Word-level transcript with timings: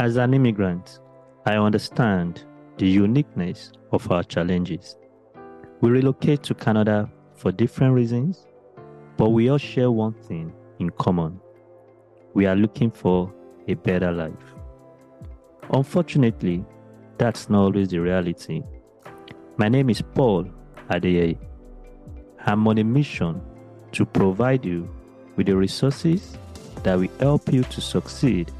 As 0.00 0.16
an 0.16 0.32
immigrant, 0.32 0.98
I 1.44 1.56
understand 1.56 2.46
the 2.78 2.88
uniqueness 2.88 3.70
of 3.92 4.10
our 4.10 4.22
challenges. 4.24 4.96
We 5.82 5.90
relocate 5.90 6.42
to 6.44 6.54
Canada 6.54 7.10
for 7.34 7.52
different 7.52 7.92
reasons, 7.92 8.46
but 9.18 9.28
we 9.28 9.50
all 9.50 9.58
share 9.58 9.90
one 9.90 10.14
thing 10.14 10.54
in 10.78 10.88
common. 10.88 11.38
We 12.32 12.46
are 12.46 12.56
looking 12.56 12.90
for 12.90 13.30
a 13.68 13.74
better 13.74 14.10
life. 14.10 14.32
Unfortunately, 15.70 16.64
that's 17.18 17.50
not 17.50 17.64
always 17.64 17.88
the 17.88 17.98
reality. 17.98 18.62
My 19.58 19.68
name 19.68 19.90
is 19.90 20.00
Paul 20.00 20.46
Adeye. 20.88 21.36
I'm 22.46 22.66
on 22.66 22.78
a 22.78 22.84
mission 22.84 23.42
to 23.92 24.06
provide 24.06 24.64
you 24.64 24.88
with 25.36 25.48
the 25.48 25.56
resources 25.58 26.38
that 26.84 26.98
will 26.98 27.10
help 27.18 27.52
you 27.52 27.64
to 27.64 27.82
succeed 27.82 28.50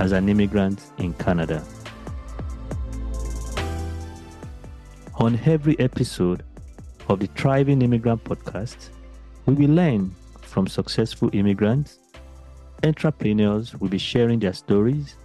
as 0.00 0.12
an 0.12 0.30
immigrant 0.30 0.80
in 0.96 1.12
Canada. 1.14 1.62
On 5.16 5.38
every 5.44 5.78
episode 5.78 6.42
of 7.10 7.20
the 7.20 7.26
Thriving 7.36 7.82
Immigrant 7.82 8.24
Podcast, 8.24 8.88
we 9.44 9.52
will 9.52 9.74
learn 9.74 10.14
from 10.40 10.66
successful 10.66 11.28
immigrants. 11.34 11.98
Entrepreneurs 12.82 13.74
will 13.74 13.90
be 13.90 13.98
sharing 13.98 14.38
their 14.38 14.54
stories, 14.54 15.16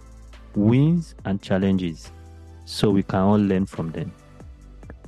wins, 0.54 1.14
and 1.24 1.40
challenges 1.40 2.12
so 2.66 2.90
we 2.90 3.02
can 3.02 3.20
all 3.20 3.38
learn 3.38 3.64
from 3.64 3.90
them. 3.92 4.12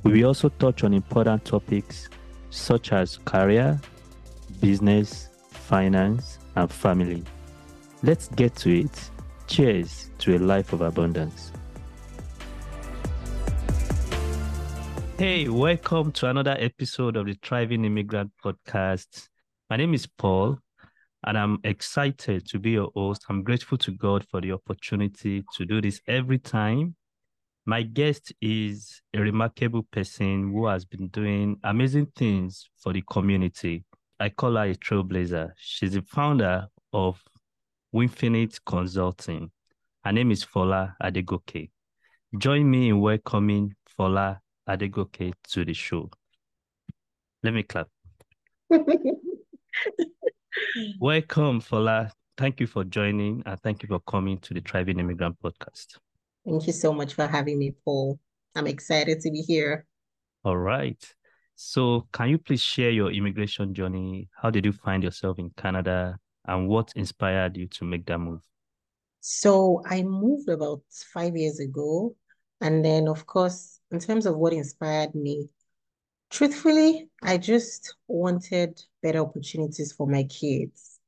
We 0.01 0.13
will 0.13 0.29
also 0.29 0.49
touch 0.49 0.83
on 0.83 0.95
important 0.95 1.45
topics 1.45 2.09
such 2.49 2.91
as 2.91 3.17
career, 3.17 3.79
business, 4.59 5.29
finance, 5.51 6.39
and 6.55 6.71
family. 6.71 7.23
Let's 8.01 8.29
get 8.29 8.55
to 8.55 8.79
it. 8.79 9.11
Cheers 9.49 10.11
to 10.19 10.37
a 10.37 10.39
life 10.39 10.73
of 10.73 10.81
abundance. 10.81 11.51
Hey, 15.17 15.49
welcome 15.49 16.11
to 16.11 16.27
another 16.27 16.55
episode 16.59 17.17
of 17.17 17.25
the 17.25 17.33
Thriving 17.41 17.83
Immigrant 17.83 18.31
Podcast. 18.45 19.27
My 19.67 19.77
name 19.77 19.95
is 19.95 20.05
Paul, 20.05 20.59
and 21.25 21.35
I'm 21.35 21.57
excited 21.63 22.47
to 22.47 22.59
be 22.59 22.71
your 22.71 22.91
host. 22.93 23.25
I'm 23.27 23.41
grateful 23.41 23.79
to 23.79 23.91
God 23.91 24.23
for 24.29 24.39
the 24.39 24.51
opportunity 24.51 25.43
to 25.57 25.65
do 25.65 25.81
this 25.81 25.99
every 26.07 26.37
time. 26.37 26.95
My 27.65 27.81
guest 27.81 28.31
is 28.39 29.01
a 29.15 29.19
remarkable 29.19 29.81
person 29.91 30.51
who 30.51 30.67
has 30.67 30.85
been 30.85 31.07
doing 31.07 31.57
amazing 31.63 32.11
things 32.15 32.69
for 32.77 32.93
the 32.93 33.01
community. 33.09 33.83
I 34.19 34.29
call 34.29 34.57
her 34.57 34.65
a 34.65 34.75
trailblazer. 34.75 35.53
She's 35.57 35.93
the 35.93 36.03
founder 36.03 36.67
of 36.93 37.19
Winfinite 37.93 38.59
Consulting. 38.65 39.49
Her 40.03 40.11
name 40.11 40.29
is 40.31 40.45
Fola 40.45 40.93
Adegoke. 41.01 41.71
Join 42.37 42.69
me 42.69 42.89
in 42.89 43.01
welcoming 43.01 43.73
Fola 43.97 44.37
Adegoke 44.69 45.33
to 45.49 45.65
the 45.65 45.73
show. 45.73 46.11
Let 47.41 47.55
me 47.55 47.63
clap. 47.63 47.87
Welcome, 50.99 51.61
Fola. 51.61 52.11
Thank 52.37 52.59
you 52.59 52.67
for 52.67 52.83
joining 52.83 53.41
and 53.47 53.59
thank 53.61 53.81
you 53.81 53.87
for 53.87 53.99
coming 54.01 54.37
to 54.39 54.53
the 54.53 54.61
Thriving 54.61 54.99
Immigrant 54.99 55.37
Podcast. 55.41 55.97
Thank 56.45 56.67
you 56.67 56.73
so 56.73 56.93
much 56.93 57.15
for 57.15 57.25
having 57.25 57.57
me, 57.57 57.73
Paul. 57.83 58.19
I'm 58.55 58.67
excited 58.67 59.19
to 59.21 59.31
be 59.31 59.41
here. 59.41 59.87
All 60.45 60.57
right. 60.57 61.03
So, 61.55 62.07
can 62.13 62.29
you 62.29 62.37
please 62.37 62.61
share 62.61 62.91
your 62.91 63.11
immigration 63.11 63.73
journey? 63.73 64.29
How 64.39 64.51
did 64.51 64.63
you 64.63 64.73
find 64.73 65.03
yourself 65.03 65.39
in 65.39 65.49
Canada 65.57 66.19
and 66.49 66.67
what 66.67 66.91
inspired 66.95 67.55
you 67.55 67.67
to 67.67 67.85
make 67.85 68.05
that 68.07 68.19
move? 68.19 68.41
So, 69.21 69.81
I 69.85 70.03
moved 70.03 70.49
about 70.49 70.81
five 71.13 71.35
years 71.35 71.59
ago. 71.59 72.15
And 72.61 72.83
then, 72.83 73.07
of 73.07 73.25
course, 73.25 73.79
in 73.91 73.99
terms 73.99 74.25
of 74.25 74.35
what 74.35 74.53
inspired 74.53 75.15
me, 75.15 75.49
truthfully, 76.29 77.09
I 77.23 77.37
just 77.37 77.95
wanted 78.07 78.81
better 79.01 79.19
opportunities 79.19 79.93
for 79.93 80.07
my 80.07 80.23
kids. 80.23 80.99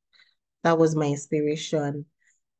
That 0.63 0.77
was 0.77 0.95
my 0.95 1.07
inspiration. 1.07 2.05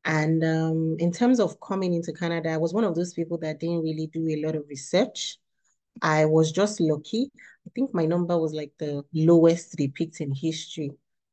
And 0.03 0.43
um, 0.43 0.95
in 0.99 1.11
terms 1.11 1.39
of 1.39 1.59
coming 1.61 1.93
into 1.93 2.11
Canada, 2.11 2.49
I 2.49 2.57
was 2.57 2.73
one 2.73 2.83
of 2.83 2.95
those 2.95 3.13
people 3.13 3.37
that 3.39 3.59
didn't 3.59 3.83
really 3.83 4.09
do 4.11 4.27
a 4.27 4.45
lot 4.45 4.55
of 4.55 4.65
research. 4.67 5.37
I 6.01 6.25
was 6.25 6.51
just 6.51 6.79
lucky. 6.81 7.29
I 7.35 7.69
think 7.75 7.93
my 7.93 8.05
number 8.05 8.37
was 8.37 8.53
like 8.53 8.71
the 8.79 9.03
lowest 9.13 9.77
they 9.77 9.87
picked 9.87 10.19
in 10.19 10.33
history. 10.33 10.91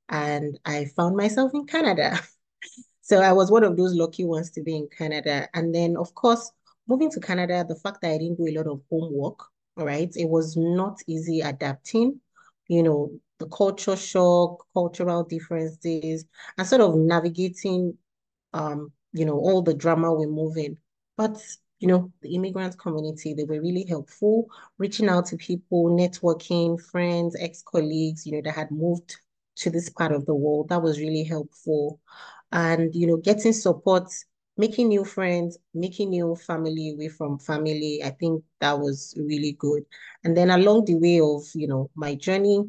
And 0.08 0.58
I 0.64 0.86
found 0.96 1.16
myself 1.16 1.52
in 1.54 1.66
Canada. 1.66 2.18
so 3.00 3.20
I 3.20 3.32
was 3.32 3.50
one 3.50 3.64
of 3.64 3.76
those 3.76 3.94
lucky 3.94 4.24
ones 4.24 4.50
to 4.52 4.62
be 4.62 4.76
in 4.76 4.88
Canada. 4.96 5.48
And 5.54 5.74
then, 5.74 5.96
of 5.96 6.14
course, 6.14 6.50
moving 6.86 7.10
to 7.10 7.20
Canada, 7.20 7.64
the 7.68 7.76
fact 7.76 8.00
that 8.00 8.12
I 8.12 8.18
didn't 8.18 8.36
do 8.36 8.48
a 8.48 8.56
lot 8.56 8.66
of 8.66 8.82
homework, 8.90 9.44
right, 9.76 10.10
it 10.16 10.28
was 10.28 10.56
not 10.56 10.98
easy 11.06 11.40
adapting, 11.40 12.20
you 12.66 12.82
know, 12.82 13.12
the 13.38 13.46
culture 13.46 13.96
shock, 13.96 14.66
cultural 14.74 15.22
differences, 15.24 16.24
and 16.56 16.66
sort 16.66 16.80
of 16.80 16.96
navigating, 16.96 17.96
um, 18.52 18.92
you 19.12 19.24
know, 19.24 19.34
all 19.34 19.62
the 19.62 19.74
drama 19.74 20.12
we're 20.12 20.26
moving. 20.28 20.76
But, 21.16 21.40
you 21.78 21.88
know, 21.88 22.12
the 22.22 22.34
immigrant 22.34 22.78
community, 22.78 23.34
they 23.34 23.44
were 23.44 23.60
really 23.60 23.84
helpful, 23.88 24.48
reaching 24.78 25.08
out 25.08 25.26
to 25.26 25.36
people, 25.36 25.90
networking, 25.90 26.80
friends, 26.80 27.36
ex-colleagues, 27.38 28.26
you 28.26 28.32
know, 28.32 28.42
that 28.42 28.54
had 28.54 28.70
moved 28.70 29.16
to 29.58 29.70
this 29.70 29.90
part 29.90 30.12
of 30.12 30.26
the 30.26 30.34
world. 30.34 30.68
That 30.68 30.82
was 30.82 30.98
really 30.98 31.24
helpful. 31.24 32.00
And, 32.52 32.94
you 32.94 33.06
know, 33.06 33.16
getting 33.16 33.52
support 33.52 34.10
making 34.58 34.88
new 34.88 35.04
friends, 35.04 35.56
making 35.72 36.10
new 36.10 36.34
family 36.34 36.90
away 36.90 37.08
from 37.08 37.38
family. 37.38 38.02
I 38.04 38.10
think 38.10 38.42
that 38.60 38.78
was 38.78 39.14
really 39.16 39.52
good. 39.52 39.84
And 40.24 40.36
then 40.36 40.50
along 40.50 40.84
the 40.84 40.96
way 40.96 41.20
of, 41.20 41.44
you 41.54 41.68
know, 41.68 41.90
my 41.94 42.16
journey, 42.16 42.64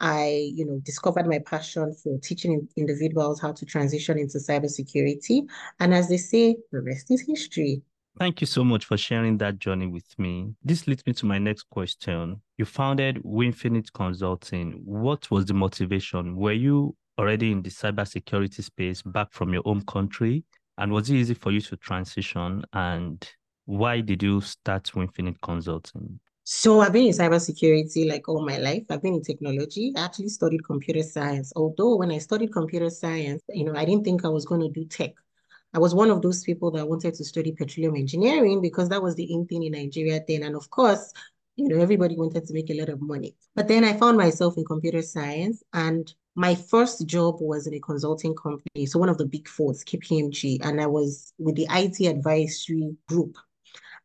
I, 0.00 0.50
you 0.54 0.66
know, 0.66 0.80
discovered 0.82 1.26
my 1.26 1.38
passion 1.38 1.94
for 2.02 2.18
teaching 2.20 2.66
individuals 2.76 3.40
how 3.40 3.52
to 3.52 3.66
transition 3.66 4.18
into 4.18 4.38
cybersecurity. 4.38 5.46
And 5.78 5.94
as 5.94 6.08
they 6.08 6.16
say, 6.16 6.56
the 6.72 6.80
rest 6.80 7.10
is 7.10 7.20
history. 7.20 7.82
Thank 8.18 8.40
you 8.40 8.46
so 8.46 8.64
much 8.64 8.86
for 8.86 8.96
sharing 8.96 9.36
that 9.38 9.58
journey 9.58 9.86
with 9.86 10.18
me. 10.18 10.54
This 10.64 10.86
leads 10.86 11.04
me 11.06 11.12
to 11.12 11.26
my 11.26 11.38
next 11.38 11.64
question. 11.68 12.40
You 12.56 12.64
founded 12.64 13.22
Winfinite 13.22 13.92
Consulting. 13.92 14.80
What 14.84 15.30
was 15.30 15.44
the 15.44 15.52
motivation? 15.52 16.34
Were 16.34 16.52
you 16.52 16.96
already 17.18 17.52
in 17.52 17.60
the 17.60 17.68
cybersecurity 17.68 18.64
space 18.64 19.02
back 19.02 19.32
from 19.32 19.52
your 19.52 19.62
home 19.64 19.82
country? 19.82 20.44
And 20.78 20.92
was 20.92 21.10
it 21.10 21.16
easy 21.16 21.34
for 21.34 21.52
you 21.52 21.60
to 21.60 21.76
transition? 21.76 22.64
And 22.72 23.28
why 23.66 24.00
did 24.00 24.22
you 24.22 24.40
start 24.40 24.84
Winfinite 24.94 25.40
Consulting? 25.42 26.18
So 26.44 26.80
I've 26.80 26.94
been 26.94 27.08
in 27.08 27.12
cybersecurity 27.12 28.08
like 28.08 28.30
all 28.30 28.46
my 28.46 28.56
life. 28.56 28.84
I've 28.88 29.02
been 29.02 29.14
in 29.14 29.22
technology. 29.22 29.92
I 29.94 30.04
actually 30.06 30.28
studied 30.28 30.64
computer 30.64 31.02
science. 31.02 31.52
Although 31.54 31.96
when 31.96 32.10
I 32.10 32.18
studied 32.18 32.52
computer 32.52 32.88
science, 32.88 33.42
you 33.50 33.64
know, 33.64 33.74
I 33.74 33.84
didn't 33.84 34.04
think 34.04 34.24
I 34.24 34.28
was 34.28 34.46
going 34.46 34.62
to 34.62 34.70
do 34.70 34.86
tech. 34.86 35.12
I 35.76 35.78
was 35.78 35.94
one 35.94 36.10
of 36.10 36.22
those 36.22 36.42
people 36.42 36.70
that 36.70 36.88
wanted 36.88 37.12
to 37.14 37.24
study 37.24 37.52
petroleum 37.52 37.96
engineering 37.96 38.62
because 38.62 38.88
that 38.88 39.02
was 39.02 39.14
the 39.14 39.30
in 39.30 39.46
thing 39.46 39.62
in 39.62 39.72
Nigeria 39.72 40.22
then. 40.26 40.42
And 40.42 40.56
of 40.56 40.70
course, 40.70 41.12
you 41.56 41.68
know, 41.68 41.78
everybody 41.82 42.16
wanted 42.16 42.46
to 42.46 42.54
make 42.54 42.70
a 42.70 42.78
lot 42.78 42.88
of 42.88 43.02
money. 43.02 43.36
But 43.54 43.68
then 43.68 43.84
I 43.84 43.92
found 43.92 44.16
myself 44.16 44.56
in 44.56 44.64
computer 44.64 45.02
science 45.02 45.62
and 45.74 46.10
my 46.34 46.54
first 46.54 47.06
job 47.06 47.36
was 47.40 47.66
in 47.66 47.74
a 47.74 47.80
consulting 47.80 48.34
company, 48.34 48.86
so 48.86 48.98
one 48.98 49.10
of 49.10 49.18
the 49.18 49.26
big 49.26 49.48
fours, 49.48 49.84
KPMG, 49.84 50.64
and 50.64 50.80
I 50.80 50.86
was 50.86 51.34
with 51.38 51.56
the 51.56 51.66
IT 51.70 52.06
advisory 52.06 52.96
group. 53.06 53.36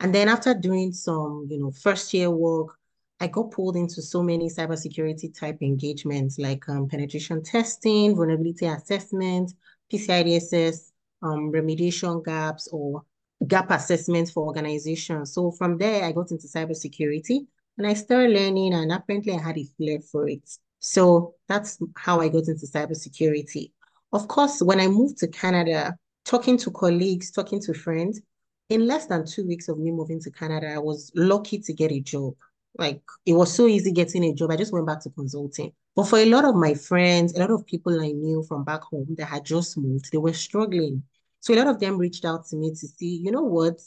And 0.01 0.13
then 0.13 0.27
after 0.27 0.53
doing 0.53 0.91
some, 0.91 1.47
you 1.49 1.57
know, 1.57 1.71
first 1.71 2.13
year 2.13 2.29
work, 2.31 2.75
I 3.21 3.27
got 3.27 3.51
pulled 3.51 3.77
into 3.77 4.01
so 4.01 4.21
many 4.21 4.49
cybersecurity 4.49 5.37
type 5.39 5.59
engagements 5.61 6.37
like 6.37 6.67
um, 6.67 6.89
penetration 6.89 7.43
testing, 7.43 8.15
vulnerability 8.15 8.65
assessment, 8.65 9.53
PCI 9.93 10.25
DSS, 10.25 10.90
um, 11.21 11.51
remediation 11.51 12.23
gaps, 12.23 12.67
or 12.71 13.03
gap 13.47 13.71
assessments 13.71 14.31
for 14.31 14.45
organizations. 14.45 15.33
So 15.33 15.51
from 15.51 15.77
there, 15.77 16.03
I 16.03 16.11
got 16.11 16.31
into 16.31 16.47
cybersecurity 16.47 17.45
and 17.77 17.87
I 17.87 17.93
started 17.93 18.31
learning, 18.31 18.73
and 18.73 18.91
apparently 18.91 19.33
I 19.33 19.41
had 19.41 19.57
a 19.57 19.65
flair 19.77 19.99
for 19.99 20.27
it. 20.27 20.49
So 20.79 21.35
that's 21.47 21.79
how 21.95 22.19
I 22.19 22.27
got 22.27 22.47
into 22.47 22.65
cybersecurity. 22.65 23.71
Of 24.13 24.27
course, 24.27 24.61
when 24.61 24.79
I 24.79 24.87
moved 24.87 25.17
to 25.19 25.27
Canada, 25.27 25.95
talking 26.25 26.57
to 26.57 26.71
colleagues, 26.71 27.31
talking 27.31 27.61
to 27.61 27.73
friends, 27.73 28.21
in 28.69 28.87
less 28.87 29.05
than 29.05 29.25
two 29.25 29.45
weeks 29.47 29.67
of 29.67 29.77
me 29.77 29.91
moving 29.91 30.19
to 30.21 30.31
Canada, 30.31 30.73
I 30.73 30.77
was 30.77 31.11
lucky 31.15 31.59
to 31.59 31.73
get 31.73 31.91
a 31.91 31.99
job. 31.99 32.33
Like 32.77 33.01
it 33.25 33.33
was 33.33 33.53
so 33.53 33.67
easy 33.67 33.91
getting 33.91 34.23
a 34.23 34.33
job. 34.33 34.51
I 34.51 34.55
just 34.55 34.71
went 34.71 34.87
back 34.87 35.01
to 35.01 35.09
consulting. 35.09 35.73
But 35.95 36.05
for 36.05 36.19
a 36.19 36.25
lot 36.25 36.45
of 36.45 36.55
my 36.55 36.73
friends, 36.73 37.35
a 37.35 37.39
lot 37.39 37.51
of 37.51 37.65
people 37.65 37.99
I 37.99 38.11
knew 38.11 38.43
from 38.43 38.63
back 38.63 38.83
home 38.83 39.13
that 39.17 39.25
had 39.25 39.45
just 39.45 39.77
moved, 39.77 40.11
they 40.11 40.17
were 40.17 40.33
struggling. 40.33 41.03
So 41.41 41.53
a 41.53 41.57
lot 41.57 41.67
of 41.67 41.79
them 41.79 41.97
reached 41.97 42.23
out 42.23 42.47
to 42.47 42.55
me 42.55 42.69
to 42.69 42.87
see, 42.87 43.17
you 43.17 43.31
know 43.31 43.41
what, 43.41 43.81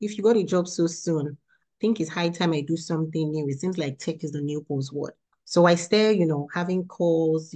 if 0.00 0.16
you 0.16 0.24
got 0.24 0.36
a 0.36 0.44
job 0.44 0.66
so 0.68 0.86
soon, 0.86 1.36
I 1.36 1.76
think 1.80 2.00
it's 2.00 2.10
high 2.10 2.28
time 2.30 2.52
I 2.52 2.62
do 2.62 2.76
something 2.76 3.30
new. 3.30 3.46
It 3.48 3.60
seems 3.60 3.78
like 3.78 3.98
tech 3.98 4.24
is 4.24 4.32
the 4.32 4.40
new 4.40 4.64
buzzword. 4.70 5.10
So 5.44 5.66
I 5.66 5.74
stay, 5.74 6.12
you 6.12 6.26
know, 6.26 6.48
having 6.54 6.86
calls, 6.86 7.54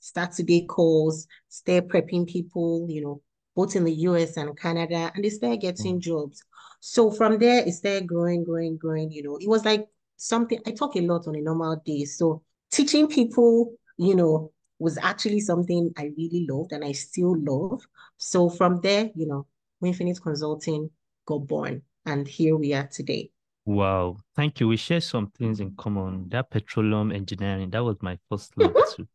start 0.00 0.34
Saturday 0.34 0.66
calls, 0.66 1.26
stay 1.48 1.80
prepping 1.80 2.28
people, 2.28 2.86
you 2.90 3.00
know, 3.00 3.22
both 3.54 3.76
in 3.76 3.84
the 3.84 3.92
US 3.92 4.36
and 4.36 4.58
Canada, 4.58 5.10
and 5.14 5.24
they 5.24 5.30
started 5.30 5.60
getting 5.60 5.98
mm. 5.98 6.02
jobs. 6.02 6.42
So 6.80 7.10
from 7.10 7.38
there, 7.38 7.66
it 7.66 7.72
started 7.72 8.06
growing, 8.06 8.44
growing, 8.44 8.76
growing. 8.76 9.10
You 9.10 9.22
know, 9.22 9.38
it 9.40 9.48
was 9.48 9.64
like 9.64 9.86
something 10.16 10.60
I 10.66 10.72
talk 10.72 10.96
a 10.96 11.00
lot 11.00 11.26
on 11.26 11.36
a 11.36 11.40
normal 11.40 11.80
day. 11.84 12.04
So 12.04 12.42
teaching 12.70 13.06
people, 13.06 13.72
you 13.96 14.14
know, 14.14 14.52
was 14.78 14.98
actually 14.98 15.40
something 15.40 15.92
I 15.96 16.12
really 16.16 16.46
loved 16.48 16.72
and 16.72 16.84
I 16.84 16.92
still 16.92 17.36
love. 17.38 17.86
So 18.18 18.48
from 18.48 18.80
there, 18.80 19.10
you 19.14 19.26
know, 19.26 19.46
Winfinite 19.82 20.22
Consulting 20.22 20.90
got 21.26 21.46
born, 21.46 21.82
and 22.04 22.26
here 22.26 22.56
we 22.56 22.72
are 22.72 22.86
today. 22.86 23.30
Wow, 23.64 24.18
thank 24.36 24.60
you. 24.60 24.68
We 24.68 24.76
share 24.76 25.00
some 25.00 25.28
things 25.30 25.60
in 25.60 25.74
common. 25.76 26.28
That 26.28 26.50
petroleum 26.50 27.10
engineering, 27.10 27.70
that 27.70 27.82
was 27.82 27.96
my 28.00 28.18
first 28.30 28.56
love 28.56 28.74
too. 28.96 29.08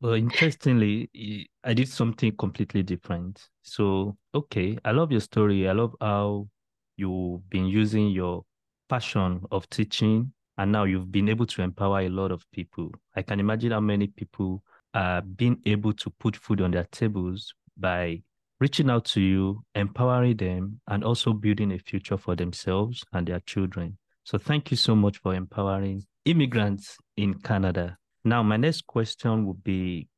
well, 0.00 0.12
interestingly, 0.12 1.48
I 1.64 1.72
did 1.72 1.88
something 1.88 2.36
completely 2.36 2.82
different. 2.82 3.48
So, 3.62 4.16
okay, 4.34 4.78
I 4.84 4.92
love 4.92 5.10
your 5.10 5.22
story. 5.22 5.68
I 5.68 5.72
love 5.72 5.94
how 6.00 6.48
you've 6.96 7.48
been 7.48 7.66
using 7.66 8.08
your 8.08 8.44
passion 8.88 9.42
of 9.50 9.68
teaching 9.70 10.32
and 10.60 10.70
now 10.72 10.84
you've 10.84 11.10
been 11.10 11.30
able 11.30 11.46
to 11.46 11.62
empower 11.62 12.00
a 12.00 12.10
lot 12.10 12.30
of 12.30 12.44
people. 12.52 12.92
I 13.16 13.22
can 13.22 13.40
imagine 13.40 13.70
how 13.70 13.80
many 13.80 14.08
people 14.08 14.62
are 14.92 15.22
being 15.22 15.58
able 15.64 15.94
to 15.94 16.10
put 16.10 16.36
food 16.36 16.60
on 16.60 16.72
their 16.72 16.86
tables 16.92 17.54
by 17.78 18.22
reaching 18.60 18.90
out 18.90 19.06
to 19.06 19.22
you, 19.22 19.64
empowering 19.74 20.36
them, 20.36 20.78
and 20.86 21.02
also 21.02 21.32
building 21.32 21.72
a 21.72 21.78
future 21.78 22.18
for 22.18 22.36
themselves 22.36 23.02
and 23.14 23.26
their 23.26 23.40
children. 23.40 23.96
So 24.24 24.36
thank 24.36 24.70
you 24.70 24.76
so 24.76 24.94
much 24.94 25.16
for 25.16 25.34
empowering 25.34 26.04
immigrants 26.26 26.98
in 27.16 27.38
Canada. 27.40 27.96
Now, 28.22 28.42
my 28.42 28.58
next 28.58 28.86
question 28.86 29.46
would 29.46 29.64
be 29.64 30.08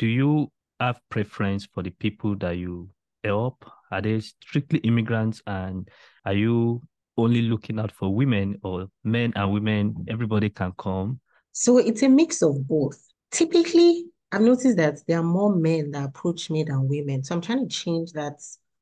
Do 0.00 0.06
you 0.06 0.50
have 0.80 1.00
preference 1.10 1.68
for 1.72 1.84
the 1.84 1.90
people 1.90 2.34
that 2.38 2.56
you 2.56 2.90
help? 3.22 3.64
Are 3.92 4.02
they 4.02 4.18
strictly 4.18 4.80
immigrants 4.80 5.42
and 5.46 5.88
are 6.24 6.34
you 6.34 6.82
only 7.16 7.42
looking 7.42 7.78
out 7.78 7.92
for 7.92 8.14
women 8.14 8.58
or 8.62 8.88
men 9.04 9.32
and 9.36 9.52
women, 9.52 10.04
everybody 10.08 10.50
can 10.50 10.72
come? 10.78 11.20
So 11.52 11.78
it's 11.78 12.02
a 12.02 12.08
mix 12.08 12.42
of 12.42 12.66
both. 12.66 13.00
Typically, 13.30 14.06
I've 14.30 14.40
noticed 14.40 14.78
that 14.78 15.00
there 15.06 15.18
are 15.18 15.24
more 15.24 15.54
men 15.54 15.90
that 15.90 16.04
approach 16.04 16.50
me 16.50 16.64
than 16.64 16.88
women. 16.88 17.22
So 17.22 17.34
I'm 17.34 17.42
trying 17.42 17.68
to 17.68 17.74
change 17.74 18.12
that, 18.12 18.40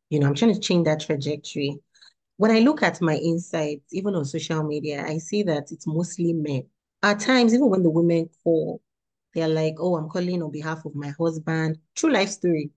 you 0.09 0.21
know, 0.21 0.29
I'm 0.29 0.35
trying 0.35 0.55
to 0.55 0.61
change 0.61 0.85
that 0.85 1.01
trajectory. 1.01 1.79
When 2.37 2.51
I 2.51 2.61
look 2.61 2.83
at 2.83 3.01
my 3.01 3.17
insights, 3.17 3.93
even 3.93 4.15
on 4.15 4.25
social 4.25 4.63
media, 4.63 5.05
I 5.05 5.19
see 5.19 5.43
that 5.43 5.73
it's 5.73 5.87
mostly 5.87 6.33
men. 6.33 6.63
At 7.03 7.21
times, 7.21 7.53
even 7.53 7.69
when 7.69 7.83
the 7.83 7.91
women 7.91 8.31
call, 8.45 8.81
they're 9.35 9.49
like, 9.49 9.75
oh, 9.79 9.97
I'm 9.97 10.09
calling 10.09 10.43
on 10.43 10.51
behalf 10.51 10.85
of 10.85 10.95
my 10.95 11.13
husband. 11.19 11.79
True 11.95 12.13
life 12.13 12.31
story. 12.31 12.71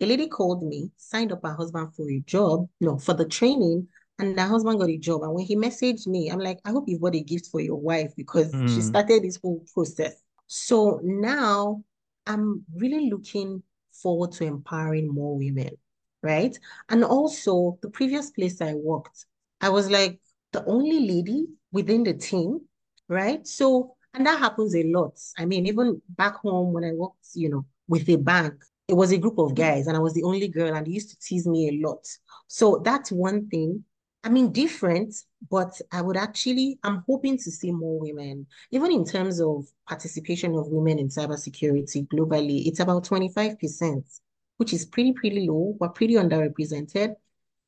A 0.00 0.06
lady 0.06 0.26
called 0.26 0.62
me, 0.62 0.90
signed 0.96 1.32
up 1.32 1.42
her 1.44 1.54
husband 1.54 1.94
for 1.94 2.10
a 2.10 2.20
job, 2.26 2.68
no, 2.80 2.98
for 2.98 3.14
the 3.14 3.24
training, 3.24 3.86
and 4.18 4.38
her 4.38 4.46
husband 4.46 4.78
got 4.78 4.88
a 4.88 4.96
job. 4.96 5.22
And 5.22 5.34
when 5.34 5.44
he 5.44 5.56
messaged 5.56 6.06
me, 6.06 6.30
I'm 6.30 6.38
like, 6.38 6.60
I 6.64 6.70
hope 6.70 6.84
you've 6.86 7.00
got 7.00 7.14
a 7.14 7.20
gift 7.20 7.46
for 7.46 7.60
your 7.60 7.76
wife 7.76 8.12
because 8.16 8.52
mm. 8.52 8.68
she 8.68 8.80
started 8.80 9.22
this 9.22 9.38
whole 9.42 9.64
process. 9.72 10.22
So 10.46 11.00
now 11.02 11.82
I'm 12.26 12.64
really 12.74 13.10
looking 13.10 13.62
forward 13.92 14.32
to 14.32 14.44
empowering 14.44 15.12
more 15.12 15.36
women, 15.36 15.70
right? 16.22 16.56
And 16.88 17.04
also, 17.04 17.78
the 17.82 17.90
previous 17.90 18.30
place 18.30 18.60
I 18.60 18.74
worked, 18.74 19.26
I 19.60 19.68
was 19.68 19.90
like 19.90 20.20
the 20.52 20.64
only 20.66 21.00
lady 21.00 21.46
within 21.72 22.04
the 22.04 22.14
team, 22.14 22.60
right? 23.08 23.46
So, 23.46 23.96
and 24.14 24.24
that 24.26 24.38
happens 24.38 24.76
a 24.76 24.84
lot. 24.84 25.18
I 25.38 25.44
mean, 25.44 25.66
even 25.66 26.00
back 26.10 26.36
home 26.36 26.72
when 26.72 26.84
I 26.84 26.92
worked, 26.92 27.26
you 27.34 27.48
know, 27.48 27.66
with 27.88 28.08
a 28.08 28.16
bank, 28.16 28.54
it 28.86 28.94
was 28.94 29.12
a 29.12 29.18
group 29.18 29.38
of 29.38 29.54
guys 29.54 29.86
and 29.86 29.96
I 29.96 30.00
was 30.00 30.14
the 30.14 30.22
only 30.22 30.46
girl 30.48 30.74
and 30.74 30.86
they 30.86 30.92
used 30.92 31.10
to 31.10 31.18
tease 31.18 31.46
me 31.46 31.68
a 31.68 31.86
lot. 31.86 32.06
So 32.46 32.80
that's 32.84 33.10
one 33.10 33.48
thing 33.48 33.82
I 34.24 34.30
mean, 34.30 34.52
different, 34.52 35.14
but 35.50 35.78
I 35.92 36.00
would 36.00 36.16
actually, 36.16 36.78
I'm 36.82 37.04
hoping 37.06 37.36
to 37.36 37.50
see 37.50 37.70
more 37.70 38.00
women, 38.00 38.46
even 38.70 38.90
in 38.90 39.04
terms 39.04 39.38
of 39.38 39.66
participation 39.86 40.54
of 40.54 40.68
women 40.68 40.98
in 40.98 41.08
cybersecurity 41.08 42.08
globally. 42.08 42.66
It's 42.66 42.80
about 42.80 43.04
25%, 43.04 44.20
which 44.56 44.72
is 44.72 44.86
pretty, 44.86 45.12
pretty 45.12 45.46
low. 45.46 45.76
We're 45.78 45.90
pretty 45.90 46.14
underrepresented. 46.14 47.16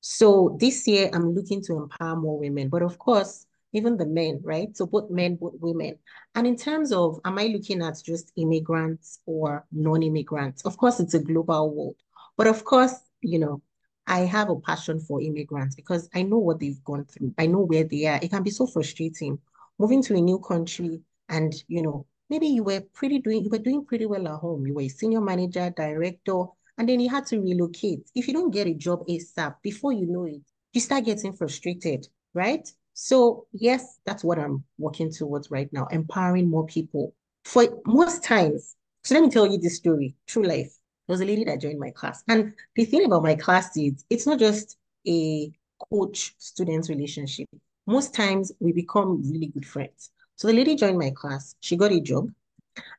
So 0.00 0.56
this 0.58 0.88
year, 0.88 1.10
I'm 1.12 1.34
looking 1.34 1.62
to 1.64 1.74
empower 1.74 2.16
more 2.16 2.38
women, 2.38 2.70
but 2.70 2.82
of 2.82 2.98
course, 2.98 3.44
even 3.74 3.98
the 3.98 4.06
men, 4.06 4.40
right? 4.42 4.74
So 4.74 4.86
both 4.86 5.10
men, 5.10 5.36
both 5.36 5.56
women. 5.60 5.98
And 6.34 6.46
in 6.46 6.56
terms 6.56 6.90
of, 6.90 7.20
am 7.26 7.38
I 7.38 7.48
looking 7.48 7.82
at 7.82 8.02
just 8.02 8.32
immigrants 8.36 9.20
or 9.26 9.66
non-immigrants? 9.72 10.64
Of 10.64 10.78
course, 10.78 11.00
it's 11.00 11.12
a 11.12 11.18
global 11.22 11.74
world. 11.74 11.96
But 12.38 12.46
of 12.46 12.64
course, 12.64 12.94
you 13.20 13.38
know, 13.38 13.60
I 14.06 14.20
have 14.20 14.50
a 14.50 14.56
passion 14.60 15.00
for 15.00 15.20
immigrants 15.20 15.74
because 15.74 16.08
I 16.14 16.22
know 16.22 16.38
what 16.38 16.60
they've 16.60 16.82
gone 16.84 17.04
through. 17.06 17.34
I 17.38 17.46
know 17.46 17.60
where 17.60 17.84
they 17.84 18.06
are. 18.06 18.20
It 18.22 18.30
can 18.30 18.42
be 18.42 18.50
so 18.50 18.66
frustrating 18.66 19.38
moving 19.78 20.02
to 20.02 20.14
a 20.14 20.20
new 20.20 20.38
country 20.38 21.00
and, 21.28 21.54
you 21.68 21.82
know, 21.82 22.06
maybe 22.30 22.46
you 22.46 22.62
were 22.62 22.80
pretty 22.94 23.18
doing, 23.18 23.44
you 23.44 23.50
were 23.50 23.58
doing 23.58 23.84
pretty 23.84 24.06
well 24.06 24.26
at 24.28 24.40
home. 24.40 24.66
You 24.66 24.74
were 24.74 24.82
a 24.82 24.88
senior 24.88 25.20
manager, 25.20 25.70
director, 25.76 26.44
and 26.78 26.88
then 26.88 27.00
you 27.00 27.08
had 27.08 27.26
to 27.26 27.40
relocate. 27.40 28.08
If 28.14 28.28
you 28.28 28.34
don't 28.34 28.50
get 28.50 28.66
a 28.66 28.74
job 28.74 29.06
ASAP, 29.08 29.56
before 29.62 29.92
you 29.92 30.06
know 30.06 30.24
it, 30.24 30.42
you 30.72 30.80
start 30.80 31.04
getting 31.04 31.32
frustrated, 31.32 32.06
right? 32.34 32.68
So 32.94 33.46
yes, 33.52 33.98
that's 34.06 34.24
what 34.24 34.38
I'm 34.38 34.64
working 34.78 35.10
towards 35.12 35.50
right 35.50 35.70
now, 35.72 35.86
empowering 35.90 36.48
more 36.48 36.66
people. 36.66 37.14
For 37.44 37.66
most 37.86 38.24
times, 38.24 38.76
so 39.04 39.14
let 39.14 39.22
me 39.22 39.30
tell 39.30 39.46
you 39.46 39.58
this 39.58 39.76
story, 39.76 40.16
true 40.26 40.42
life. 40.42 40.75
There 41.06 41.14
was 41.14 41.20
a 41.20 41.24
lady 41.24 41.44
that 41.44 41.60
joined 41.60 41.78
my 41.78 41.90
class. 41.90 42.22
And 42.28 42.52
the 42.74 42.84
thing 42.84 43.04
about 43.04 43.22
my 43.22 43.34
class 43.34 43.76
is 43.76 44.04
it's 44.10 44.26
not 44.26 44.38
just 44.38 44.76
a 45.06 45.50
coach 45.90 46.34
student 46.38 46.88
relationship. 46.88 47.48
Most 47.86 48.14
times 48.14 48.52
we 48.58 48.72
become 48.72 49.22
really 49.30 49.46
good 49.46 49.66
friends. 49.66 50.10
So 50.34 50.48
the 50.48 50.54
lady 50.54 50.74
joined 50.74 50.98
my 50.98 51.10
class, 51.10 51.54
she 51.60 51.76
got 51.76 51.92
a 51.92 52.00
job, 52.00 52.30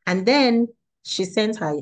and 0.08 0.26
then 0.26 0.68
she 1.04 1.26
sent 1.26 1.58
her 1.58 1.76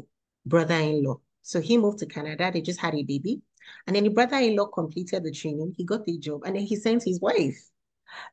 brother-in-law. 0.46 1.20
So 1.44 1.62
he 1.62 1.78
moved 1.78 2.00
to 2.00 2.08
Canada, 2.08 2.52
they 2.52 2.62
just 2.62 2.80
had 2.80 2.96
a 2.96 3.04
baby. 3.04 3.42
And 3.88 3.96
then 3.96 4.04
the 4.04 4.10
brother-in-law 4.10 4.68
completed 4.68 5.24
the 5.24 5.32
training, 5.32 5.76
he 5.78 5.86
got 5.86 6.06
the 6.06 6.18
job, 6.18 6.44
and 6.46 6.56
then 6.56 6.64
he 6.64 6.76
sent 6.76 7.04
his 7.04 7.22
wife 7.22 7.58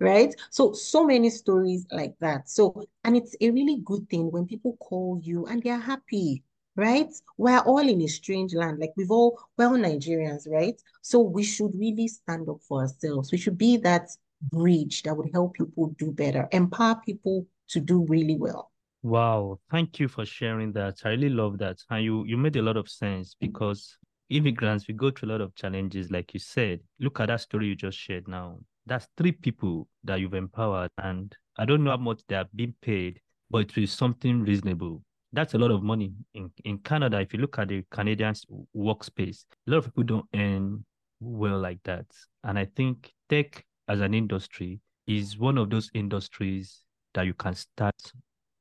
right? 0.00 0.34
So, 0.50 0.72
so 0.72 1.04
many 1.04 1.30
stories 1.30 1.86
like 1.90 2.14
that. 2.20 2.48
So, 2.48 2.84
and 3.04 3.16
it's 3.16 3.34
a 3.40 3.50
really 3.50 3.80
good 3.84 4.08
thing 4.08 4.30
when 4.30 4.46
people 4.46 4.76
call 4.78 5.20
you 5.22 5.46
and 5.46 5.62
they're 5.62 5.78
happy 5.78 6.42
right? 6.76 7.08
We're 7.36 7.60
all 7.60 7.86
in 7.86 8.00
a 8.02 8.08
strange 8.08 8.54
land. 8.54 8.78
Like 8.78 8.92
we've 8.96 9.10
all, 9.10 9.38
we're 9.56 9.66
all 9.66 9.78
Nigerians, 9.78 10.48
right? 10.48 10.80
So 11.02 11.20
we 11.20 11.42
should 11.42 11.74
really 11.74 12.08
stand 12.08 12.48
up 12.48 12.60
for 12.66 12.82
ourselves. 12.82 13.32
We 13.32 13.38
should 13.38 13.58
be 13.58 13.76
that 13.78 14.10
bridge 14.50 15.02
that 15.02 15.16
would 15.16 15.30
help 15.32 15.54
people 15.54 15.94
do 15.98 16.10
better, 16.10 16.48
empower 16.52 17.00
people 17.04 17.46
to 17.68 17.80
do 17.80 18.04
really 18.08 18.36
well. 18.36 18.70
Wow, 19.02 19.58
thank 19.70 19.98
you 19.98 20.08
for 20.08 20.24
sharing 20.24 20.72
that. 20.72 21.00
I 21.04 21.10
really 21.10 21.28
love 21.28 21.58
that. 21.58 21.78
And 21.90 22.04
you 22.04 22.24
you 22.24 22.36
made 22.36 22.56
a 22.56 22.62
lot 22.62 22.76
of 22.76 22.88
sense 22.88 23.34
because 23.38 23.98
immigrants 24.30 24.86
we 24.86 24.94
go 24.94 25.10
through 25.10 25.30
a 25.30 25.32
lot 25.32 25.40
of 25.40 25.54
challenges, 25.56 26.10
like 26.10 26.32
you 26.34 26.40
said. 26.40 26.80
Look 27.00 27.18
at 27.18 27.26
that 27.26 27.40
story 27.40 27.66
you 27.66 27.74
just 27.74 27.98
shared 27.98 28.28
now. 28.28 28.58
That's 28.86 29.08
three 29.16 29.32
people 29.32 29.88
that 30.04 30.20
you've 30.20 30.34
empowered, 30.34 30.90
and 30.98 31.34
I 31.56 31.64
don't 31.64 31.82
know 31.82 31.90
how 31.90 31.96
much 31.96 32.22
they 32.28 32.36
are 32.36 32.48
being 32.54 32.74
paid, 32.80 33.20
but 33.50 33.58
it 33.58 33.76
is 33.76 33.92
something 33.92 34.42
reasonable 34.42 35.02
that's 35.32 35.54
a 35.54 35.58
lot 35.58 35.70
of 35.70 35.82
money 35.82 36.12
in, 36.34 36.50
in 36.64 36.78
Canada. 36.78 37.20
If 37.20 37.32
you 37.32 37.40
look 37.40 37.58
at 37.58 37.68
the 37.68 37.84
Canadian 37.90 38.34
workspace, 38.76 39.44
a 39.66 39.70
lot 39.70 39.78
of 39.78 39.84
people 39.86 40.04
don't 40.04 40.26
earn 40.34 40.84
well 41.20 41.58
like 41.58 41.82
that. 41.84 42.06
And 42.44 42.58
I 42.58 42.66
think 42.76 43.12
tech 43.28 43.64
as 43.88 44.00
an 44.00 44.14
industry 44.14 44.80
is 45.06 45.38
one 45.38 45.58
of 45.58 45.70
those 45.70 45.90
industries 45.94 46.80
that 47.14 47.26
you 47.26 47.34
can 47.34 47.54
start 47.54 47.94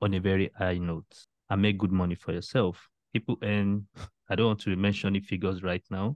on 0.01 0.13
a 0.13 0.19
very 0.19 0.49
high 0.57 0.77
note 0.77 1.25
and 1.49 1.61
make 1.61 1.77
good 1.77 1.91
money 1.91 2.15
for 2.15 2.31
yourself. 2.31 2.87
People 3.13 3.37
earn, 3.43 3.87
I 4.29 4.35
don't 4.35 4.47
want 4.47 4.61
to 4.61 4.75
mention 4.75 5.07
any 5.07 5.19
figures 5.19 5.63
right 5.63 5.83
now, 5.89 6.15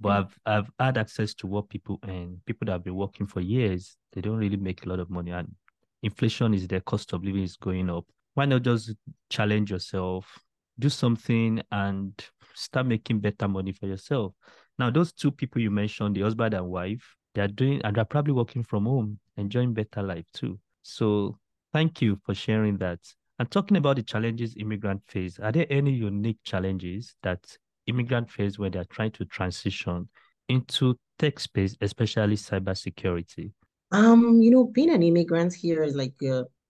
but 0.00 0.10
mm. 0.10 0.16
I've 0.16 0.40
I've 0.44 0.70
had 0.78 0.98
access 0.98 1.34
to 1.34 1.46
what 1.46 1.68
people 1.68 2.00
earn. 2.08 2.40
People 2.46 2.66
that 2.66 2.72
have 2.72 2.84
been 2.84 2.96
working 2.96 3.26
for 3.26 3.40
years, 3.40 3.96
they 4.12 4.20
don't 4.20 4.38
really 4.38 4.56
make 4.56 4.84
a 4.84 4.88
lot 4.88 4.98
of 4.98 5.08
money. 5.08 5.30
And 5.30 5.54
inflation 6.02 6.52
is 6.52 6.66
their 6.66 6.80
cost 6.80 7.12
of 7.12 7.24
living 7.24 7.44
is 7.44 7.56
going 7.56 7.88
up 7.88 8.04
why 8.34 8.44
not 8.44 8.62
just 8.62 8.94
challenge 9.30 9.70
yourself, 9.70 10.38
do 10.78 10.88
something 10.88 11.62
and 11.70 12.12
start 12.54 12.86
making 12.86 13.20
better 13.20 13.48
money 13.48 13.72
for 13.72 13.86
yourself? 13.86 14.34
Now, 14.78 14.90
those 14.90 15.12
two 15.12 15.30
people 15.30 15.62
you 15.62 15.70
mentioned, 15.70 16.16
the 16.16 16.22
husband 16.22 16.54
and 16.54 16.66
wife, 16.66 17.16
they're 17.34 17.48
doing 17.48 17.80
and 17.84 17.96
they're 17.96 18.04
probably 18.04 18.32
working 18.32 18.62
from 18.62 18.86
home, 18.86 19.18
enjoying 19.36 19.72
better 19.72 20.02
life 20.02 20.26
too. 20.32 20.58
So 20.82 21.38
thank 21.72 22.02
you 22.02 22.18
for 22.24 22.34
sharing 22.34 22.78
that. 22.78 23.00
And 23.38 23.50
talking 23.50 23.76
about 23.76 23.96
the 23.96 24.02
challenges 24.02 24.54
immigrant 24.56 25.02
face, 25.06 25.38
are 25.40 25.50
there 25.50 25.66
any 25.70 25.92
unique 25.92 26.38
challenges 26.44 27.16
that 27.22 27.40
immigrant 27.86 28.30
face 28.30 28.58
when 28.58 28.72
they're 28.72 28.84
trying 28.84 29.10
to 29.12 29.24
transition 29.24 30.08
into 30.48 30.96
tech 31.18 31.40
space, 31.40 31.76
especially 31.80 32.36
cybersecurity? 32.36 33.52
Um, 33.90 34.40
you 34.40 34.50
know, 34.50 34.64
being 34.64 34.90
an 34.90 35.02
immigrant 35.02 35.54
here 35.54 35.82
is 35.82 35.94
like 35.94 36.14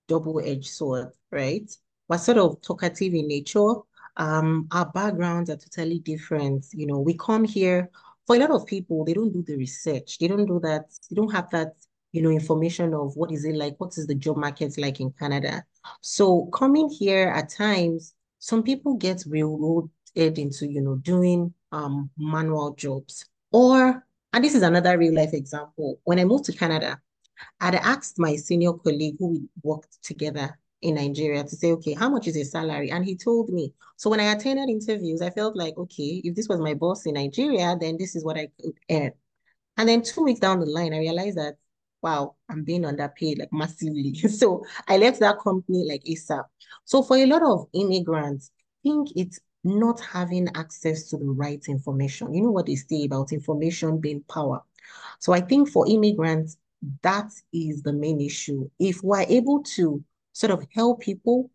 double-edged 0.09 0.67
sword, 0.67 1.09
right? 1.31 1.71
We're 2.09 2.19
sort 2.19 2.39
of 2.39 2.61
talkative 2.63 3.15
in 3.15 3.29
nature. 3.29 3.75
Um, 4.17 4.69
our 4.71 4.87
backgrounds 4.87 5.51
are 5.51 5.57
totally 5.57 5.99
different. 5.99 6.67
You 6.73 6.87
know, 6.87 7.01
we 7.01 7.17
come 7.17 7.45
here 7.45 7.91
for 8.27 8.37
a 8.37 8.39
lot 8.39 8.51
of 8.51 8.67
people, 8.67 9.05
they 9.05 9.13
don't 9.13 9.33
do 9.33 9.43
the 9.43 9.57
research. 9.57 10.19
They 10.19 10.29
don't 10.29 10.47
do 10.47 10.61
that. 10.61 10.87
They 11.11 11.15
don't 11.15 11.33
have 11.33 11.51
that, 11.51 11.75
you 12.13 12.23
know, 12.23 12.31
information 12.31 12.95
of 12.95 13.15
what 13.17 13.31
is 13.33 13.45
it 13.45 13.55
like, 13.55 13.75
what 13.79 13.97
is 13.99 14.07
the 14.07 14.15
job 14.15 14.37
market 14.37 14.79
like 14.79 15.01
in 15.01 15.11
Canada. 15.19 15.65
So 16.01 16.47
coming 16.47 16.89
here 16.89 17.29
at 17.29 17.51
times, 17.51 18.15
some 18.39 18.63
people 18.63 18.95
get 18.95 19.25
railroaded 19.27 19.91
into, 20.15 20.67
you 20.67 20.81
know, 20.81 20.97
doing 20.97 21.53
um 21.73 22.11
manual 22.17 22.75
jobs. 22.75 23.27
Or, 23.53 24.07
and 24.33 24.45
this 24.45 24.55
is 24.55 24.63
another 24.63 24.97
real 24.97 25.15
life 25.15 25.35
example. 25.35 26.01
When 26.05 26.19
I 26.19 26.25
moved 26.25 26.45
to 26.47 26.53
Canada, 26.53 27.01
I'd 27.61 27.75
asked 27.75 28.19
my 28.19 28.37
senior 28.37 28.73
colleague 28.73 29.17
who 29.19 29.29
we 29.29 29.43
worked 29.62 30.03
together 30.03 30.59
in 30.83 30.97
Nigeria 30.97 31.43
to 31.43 31.57
say, 31.57 31.73
okay, 31.73 31.95
how 31.95 32.11
much 32.11 32.29
is 32.29 32.37
his 32.37 32.50
salary? 32.50 32.91
And 32.91 33.05
he 33.05 33.17
told 33.17 33.49
me. 33.49 33.73
So 33.97 34.11
when 34.11 34.21
I 34.21 34.33
attended 34.33 34.69
interviews, 34.69 35.23
I 35.23 35.31
felt 35.31 35.57
like, 35.57 35.76
okay, 35.79 36.21
if 36.25 36.35
this 36.35 36.49
was 36.49 36.61
my 36.61 36.75
boss 36.75 37.07
in 37.07 37.14
Nigeria, 37.14 37.76
then 37.81 37.97
this 37.99 38.14
is 38.14 38.25
what 38.25 38.37
I 38.37 38.49
could 38.61 38.75
earn. 38.91 39.12
And 39.76 39.88
then 39.88 40.03
two 40.03 40.23
weeks 40.23 40.41
down 40.41 40.61
the 40.61 40.67
line, 40.67 40.93
I 40.93 40.99
realized 40.99 41.38
that, 41.38 41.57
wow, 42.03 42.37
I'm 42.50 42.64
being 42.64 42.85
underpaid 42.85 43.38
like 43.38 43.53
massively. 43.53 44.14
so 44.29 44.62
I 44.87 44.99
left 44.99 45.21
that 45.21 45.38
company 45.38 45.87
like 45.88 46.05
ASAP. 46.05 46.45
So 46.85 47.03
for 47.03 47.17
a 47.17 47.26
lot 47.26 47.43
of 47.43 47.67
immigrants, 47.73 48.50
I 48.55 48.88
think 48.88 49.09
it's 49.17 49.41
not 49.64 49.99
having 50.00 50.49
access 50.55 51.09
to 51.09 51.17
the 51.17 51.25
right 51.25 51.64
information. 51.67 52.35
You 52.35 52.43
know 52.43 52.50
what 52.50 52.67
they 52.67 52.75
say 52.75 53.05
about 53.05 53.33
information 53.33 53.99
being 53.99 54.23
power. 54.29 54.62
So 55.19 55.33
I 55.33 55.41
think 55.41 55.71
for 55.71 55.88
immigrants, 55.88 56.59
that 57.03 57.31
is 57.53 57.83
the 57.83 57.93
main 57.93 58.21
issue. 58.21 58.69
If 58.79 59.03
we're 59.03 59.26
able 59.29 59.62
to 59.76 60.03
sort 60.33 60.50
of 60.50 60.67
help 60.75 61.00
people, 61.00 61.50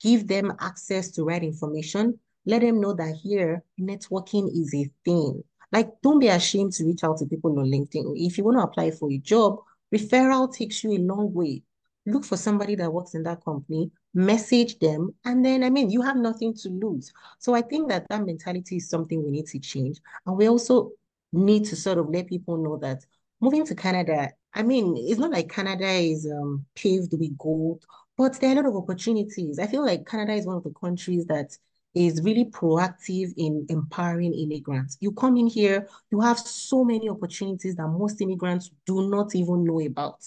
give 0.00 0.28
them 0.28 0.52
access 0.60 1.10
to 1.12 1.24
right 1.24 1.42
information, 1.42 2.18
let 2.46 2.62
them 2.62 2.80
know 2.80 2.94
that 2.94 3.16
here 3.22 3.62
networking 3.80 4.48
is 4.52 4.74
a 4.74 4.90
thing. 5.04 5.42
Like, 5.72 5.90
don't 6.02 6.18
be 6.18 6.28
ashamed 6.28 6.72
to 6.74 6.84
reach 6.84 7.04
out 7.04 7.18
to 7.18 7.26
people 7.26 7.58
on 7.58 7.66
LinkedIn. 7.66 8.12
If 8.16 8.38
you 8.38 8.44
want 8.44 8.58
to 8.58 8.62
apply 8.62 8.90
for 8.92 9.10
a 9.10 9.18
job, 9.18 9.58
referral 9.94 10.52
takes 10.52 10.82
you 10.82 10.92
a 10.92 10.98
long 10.98 11.32
way. 11.34 11.62
Look 12.06 12.24
for 12.24 12.38
somebody 12.38 12.74
that 12.76 12.90
works 12.90 13.14
in 13.14 13.22
that 13.24 13.44
company, 13.44 13.90
message 14.14 14.78
them, 14.78 15.14
and 15.26 15.44
then, 15.44 15.62
I 15.62 15.68
mean, 15.68 15.90
you 15.90 16.00
have 16.00 16.16
nothing 16.16 16.54
to 16.54 16.70
lose. 16.70 17.12
So 17.38 17.54
I 17.54 17.60
think 17.60 17.90
that 17.90 18.06
that 18.08 18.24
mentality 18.24 18.76
is 18.76 18.88
something 18.88 19.22
we 19.22 19.30
need 19.30 19.46
to 19.48 19.58
change. 19.58 20.00
And 20.24 20.36
we 20.36 20.48
also 20.48 20.92
need 21.32 21.66
to 21.66 21.76
sort 21.76 21.98
of 21.98 22.08
let 22.08 22.28
people 22.28 22.56
know 22.56 22.78
that 22.78 23.04
moving 23.40 23.66
to 23.66 23.74
Canada, 23.74 24.30
I 24.54 24.62
mean, 24.62 24.96
it's 24.96 25.20
not 25.20 25.30
like 25.30 25.50
Canada 25.50 25.88
is 25.88 26.26
um, 26.26 26.64
paved 26.74 27.12
with 27.12 27.36
gold 27.38 27.84
but 28.18 28.40
there 28.40 28.50
are 28.50 28.52
a 28.52 28.56
lot 28.56 28.66
of 28.66 28.76
opportunities. 28.76 29.60
I 29.60 29.68
feel 29.68 29.86
like 29.86 30.04
Canada 30.06 30.34
is 30.34 30.44
one 30.44 30.56
of 30.56 30.64
the 30.64 30.72
countries 30.72 31.24
that 31.26 31.56
is 31.94 32.20
really 32.22 32.46
proactive 32.46 33.32
in 33.36 33.64
empowering 33.68 34.34
immigrants. 34.34 34.98
You 35.00 35.12
come 35.12 35.36
in 35.36 35.46
here, 35.46 35.88
you 36.10 36.20
have 36.20 36.38
so 36.38 36.84
many 36.84 37.08
opportunities 37.08 37.76
that 37.76 37.86
most 37.86 38.20
immigrants 38.20 38.72
do 38.86 39.08
not 39.08 39.34
even 39.36 39.64
know 39.64 39.80
about. 39.80 40.24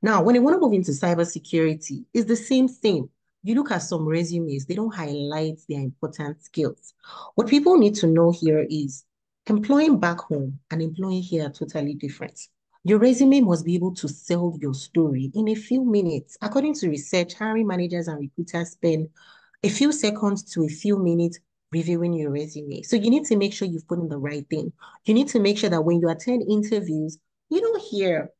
Now, 0.00 0.22
when 0.22 0.36
you 0.36 0.42
want 0.42 0.54
to 0.54 0.60
move 0.60 0.74
into 0.74 0.92
cybersecurity, 0.92 2.04
it's 2.14 2.28
the 2.28 2.36
same 2.36 2.68
thing. 2.68 3.08
You 3.42 3.56
look 3.56 3.72
at 3.72 3.82
some 3.82 4.06
resumes, 4.06 4.64
they 4.64 4.74
don't 4.74 4.94
highlight 4.94 5.58
their 5.68 5.80
important 5.80 6.42
skills. 6.44 6.94
What 7.34 7.48
people 7.48 7.76
need 7.78 7.96
to 7.96 8.06
know 8.06 8.30
here 8.30 8.64
is 8.70 9.04
employing 9.48 9.98
back 9.98 10.20
home 10.20 10.60
and 10.70 10.80
employing 10.82 11.22
here 11.22 11.46
are 11.46 11.50
totally 11.50 11.94
different. 11.94 12.40
Your 12.88 13.00
resume 13.00 13.40
must 13.40 13.64
be 13.64 13.74
able 13.74 13.92
to 13.96 14.06
sell 14.06 14.56
your 14.60 14.72
story 14.72 15.32
in 15.34 15.48
a 15.48 15.56
few 15.56 15.84
minutes. 15.84 16.36
According 16.40 16.74
to 16.74 16.88
research, 16.88 17.34
hiring 17.34 17.66
managers 17.66 18.06
and 18.06 18.20
recruiters 18.20 18.70
spend 18.70 19.08
a 19.64 19.68
few 19.68 19.90
seconds 19.90 20.44
to 20.52 20.64
a 20.64 20.68
few 20.68 20.96
minutes 20.96 21.40
reviewing 21.72 22.12
your 22.12 22.30
resume. 22.30 22.82
So 22.82 22.94
you 22.94 23.10
need 23.10 23.24
to 23.24 23.36
make 23.36 23.52
sure 23.52 23.66
you've 23.66 23.88
put 23.88 23.98
in 23.98 24.08
the 24.08 24.18
right 24.18 24.48
thing. 24.48 24.72
You 25.04 25.14
need 25.14 25.26
to 25.30 25.40
make 25.40 25.58
sure 25.58 25.68
that 25.68 25.84
when 25.84 26.00
you 26.00 26.08
attend 26.08 26.44
interviews, 26.48 27.18
you 27.48 27.60
don't 27.60 27.82
hear 27.82 28.30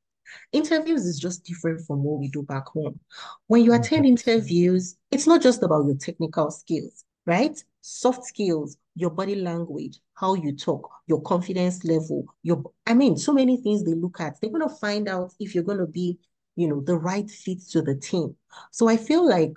interviews 0.52 1.04
is 1.06 1.18
just 1.18 1.44
different 1.44 1.84
from 1.84 2.04
what 2.04 2.20
we 2.20 2.28
do 2.28 2.44
back 2.44 2.68
home. 2.68 3.00
When 3.48 3.64
you 3.64 3.72
attend 3.72 4.06
interviews, 4.06 4.96
it's 5.10 5.26
not 5.26 5.42
just 5.42 5.64
about 5.64 5.86
your 5.86 5.96
technical 5.96 6.52
skills, 6.52 7.02
right? 7.26 7.60
Soft 7.88 8.24
skills, 8.24 8.76
your 8.96 9.10
body 9.10 9.36
language, 9.36 10.00
how 10.14 10.34
you 10.34 10.56
talk, 10.56 10.90
your 11.06 11.22
confidence 11.22 11.84
level, 11.84 12.24
your 12.42 12.64
I 12.84 12.94
mean, 12.94 13.16
so 13.16 13.32
many 13.32 13.58
things 13.58 13.84
they 13.84 13.94
look 13.94 14.20
at. 14.20 14.40
They're 14.40 14.50
gonna 14.50 14.68
find 14.68 15.08
out 15.08 15.32
if 15.38 15.54
you're 15.54 15.62
gonna 15.62 15.86
be, 15.86 16.18
you 16.56 16.66
know, 16.66 16.80
the 16.80 16.96
right 16.96 17.30
fit 17.30 17.60
to 17.70 17.82
the 17.82 17.94
team. 17.94 18.34
So 18.72 18.88
I 18.88 18.96
feel 18.96 19.24
like 19.24 19.52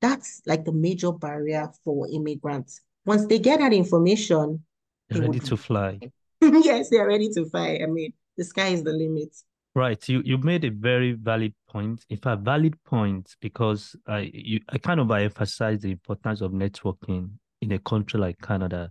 that's 0.00 0.40
like 0.46 0.64
the 0.64 0.72
major 0.72 1.12
barrier 1.12 1.70
for 1.84 2.08
immigrants. 2.08 2.80
Once 3.04 3.26
they 3.26 3.38
get 3.38 3.58
that 3.58 3.74
information, 3.74 4.64
they're 5.10 5.20
they 5.20 5.26
ready 5.26 5.40
to 5.40 5.56
fly. 5.58 5.98
yes, 6.40 6.88
they're 6.88 7.06
ready 7.06 7.28
to 7.34 7.44
fly. 7.44 7.78
I 7.82 7.86
mean, 7.88 8.14
the 8.38 8.44
sky 8.44 8.68
is 8.68 8.84
the 8.84 8.92
limit. 8.92 9.36
Right. 9.74 10.08
You 10.08 10.22
you 10.24 10.38
made 10.38 10.64
a 10.64 10.70
very 10.70 11.12
valid 11.12 11.52
point. 11.68 12.06
In 12.08 12.16
fact, 12.16 12.40
valid 12.40 12.82
point 12.84 13.36
because 13.42 13.94
I 14.06 14.30
you 14.32 14.60
I 14.70 14.78
kind 14.78 14.98
of 14.98 15.10
emphasize 15.10 15.80
the 15.80 15.90
importance 15.90 16.40
of 16.40 16.52
networking 16.52 17.32
in 17.66 17.72
a 17.72 17.78
country 17.78 18.18
like 18.18 18.40
Canada. 18.40 18.90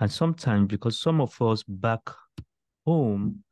And 0.00 0.10
sometimes, 0.10 0.68
because 0.68 1.00
some 1.00 1.20
of 1.20 1.40
us 1.40 1.62
back 1.62 2.00
home, 2.84 3.42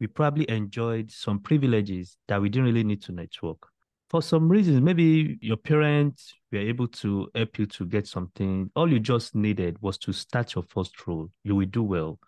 we 0.00 0.06
probably 0.06 0.48
enjoyed 0.50 1.10
some 1.10 1.38
privileges 1.38 2.18
that 2.28 2.40
we 2.40 2.48
didn't 2.48 2.66
really 2.66 2.84
need 2.84 3.02
to 3.04 3.12
network. 3.12 3.58
For 4.10 4.20
some 4.20 4.48
reasons, 4.48 4.80
maybe 4.82 5.38
your 5.40 5.56
parents 5.56 6.34
were 6.52 6.58
able 6.58 6.88
to 6.88 7.28
help 7.34 7.58
you 7.58 7.66
to 7.66 7.86
get 7.86 8.06
something. 8.06 8.70
All 8.76 8.90
you 8.90 9.00
just 9.00 9.34
needed 9.34 9.78
was 9.80 9.96
to 9.98 10.12
start 10.12 10.54
your 10.54 10.64
first 10.64 11.06
role. 11.06 11.30
You 11.42 11.56
will 11.56 11.66
do 11.66 11.82
well. 11.82 12.18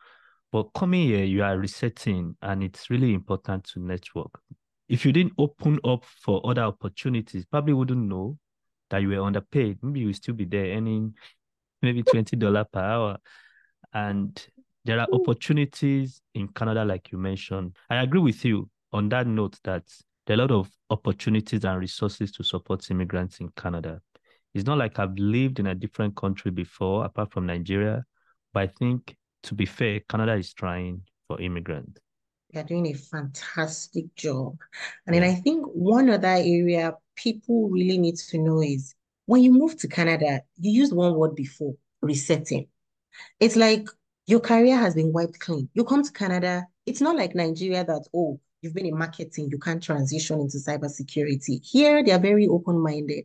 But 0.52 0.72
coming 0.74 1.08
here, 1.08 1.24
you 1.24 1.42
are 1.42 1.58
resetting, 1.58 2.36
and 2.40 2.62
it's 2.62 2.88
really 2.88 3.12
important 3.12 3.64
to 3.64 3.80
network. 3.80 4.40
If 4.88 5.04
you 5.04 5.12
didn't 5.12 5.34
open 5.36 5.80
up 5.84 6.04
for 6.22 6.40
other 6.48 6.62
opportunities, 6.62 7.44
probably 7.44 7.74
wouldn't 7.74 8.08
know 8.08 8.38
that 8.90 9.02
you 9.02 9.08
were 9.08 9.20
underpaid. 9.20 9.78
Maybe 9.82 10.00
you 10.00 10.06
will 10.06 10.14
still 10.14 10.34
be 10.34 10.44
there 10.44 10.76
earning 10.76 11.14
maybe 11.82 12.02
$20 12.02 12.64
per 12.72 12.80
hour. 12.80 13.18
And 13.92 14.46
there 14.84 15.00
are 15.00 15.08
opportunities 15.12 16.20
in 16.34 16.48
Canada, 16.48 16.84
like 16.84 17.10
you 17.10 17.18
mentioned. 17.18 17.76
I 17.90 18.02
agree 18.02 18.20
with 18.20 18.44
you 18.44 18.68
on 18.92 19.08
that 19.10 19.26
note 19.26 19.58
that 19.64 19.84
there 20.26 20.36
are 20.36 20.40
a 20.40 20.42
lot 20.42 20.50
of 20.52 20.70
opportunities 20.90 21.64
and 21.64 21.78
resources 21.78 22.32
to 22.32 22.44
support 22.44 22.90
immigrants 22.90 23.40
in 23.40 23.48
Canada. 23.56 24.00
It's 24.54 24.66
not 24.66 24.78
like 24.78 24.98
I've 24.98 25.16
lived 25.18 25.58
in 25.58 25.66
a 25.66 25.74
different 25.74 26.16
country 26.16 26.50
before, 26.50 27.04
apart 27.04 27.32
from 27.32 27.46
Nigeria. 27.46 28.04
But 28.52 28.62
I 28.62 28.66
think, 28.68 29.16
to 29.44 29.54
be 29.54 29.66
fair, 29.66 30.00
Canada 30.08 30.34
is 30.34 30.52
trying 30.54 31.02
for 31.28 31.40
immigrants. 31.40 32.00
They're 32.52 32.64
doing 32.64 32.86
a 32.86 32.94
fantastic 32.94 34.14
job. 34.14 34.56
And 35.06 35.14
then 35.14 35.22
I 35.22 35.34
think 35.34 35.66
one 35.66 36.08
other 36.08 36.28
area 36.28 36.94
people 37.16 37.68
really 37.68 37.98
need 37.98 38.16
to 38.16 38.38
know 38.38 38.62
is 38.62 38.94
when 39.26 39.42
you 39.42 39.52
move 39.52 39.76
to 39.78 39.88
Canada, 39.88 40.42
you 40.58 40.72
used 40.72 40.94
one 40.94 41.14
word 41.14 41.34
before, 41.34 41.74
resetting. 42.00 42.68
It's 43.38 43.56
like 43.56 43.88
your 44.26 44.40
career 44.40 44.76
has 44.76 44.94
been 44.94 45.12
wiped 45.12 45.38
clean. 45.38 45.68
You 45.74 45.84
come 45.84 46.02
to 46.02 46.12
Canada, 46.12 46.66
it's 46.86 47.00
not 47.00 47.16
like 47.16 47.34
Nigeria 47.34 47.84
that, 47.84 48.06
oh, 48.14 48.40
you've 48.62 48.74
been 48.74 48.86
in 48.86 48.98
marketing, 48.98 49.48
you 49.50 49.58
can't 49.58 49.82
transition 49.82 50.40
into 50.40 50.58
cybersecurity. 50.58 51.64
Here, 51.64 52.02
they 52.02 52.12
are 52.12 52.18
very 52.18 52.46
open-minded. 52.46 53.24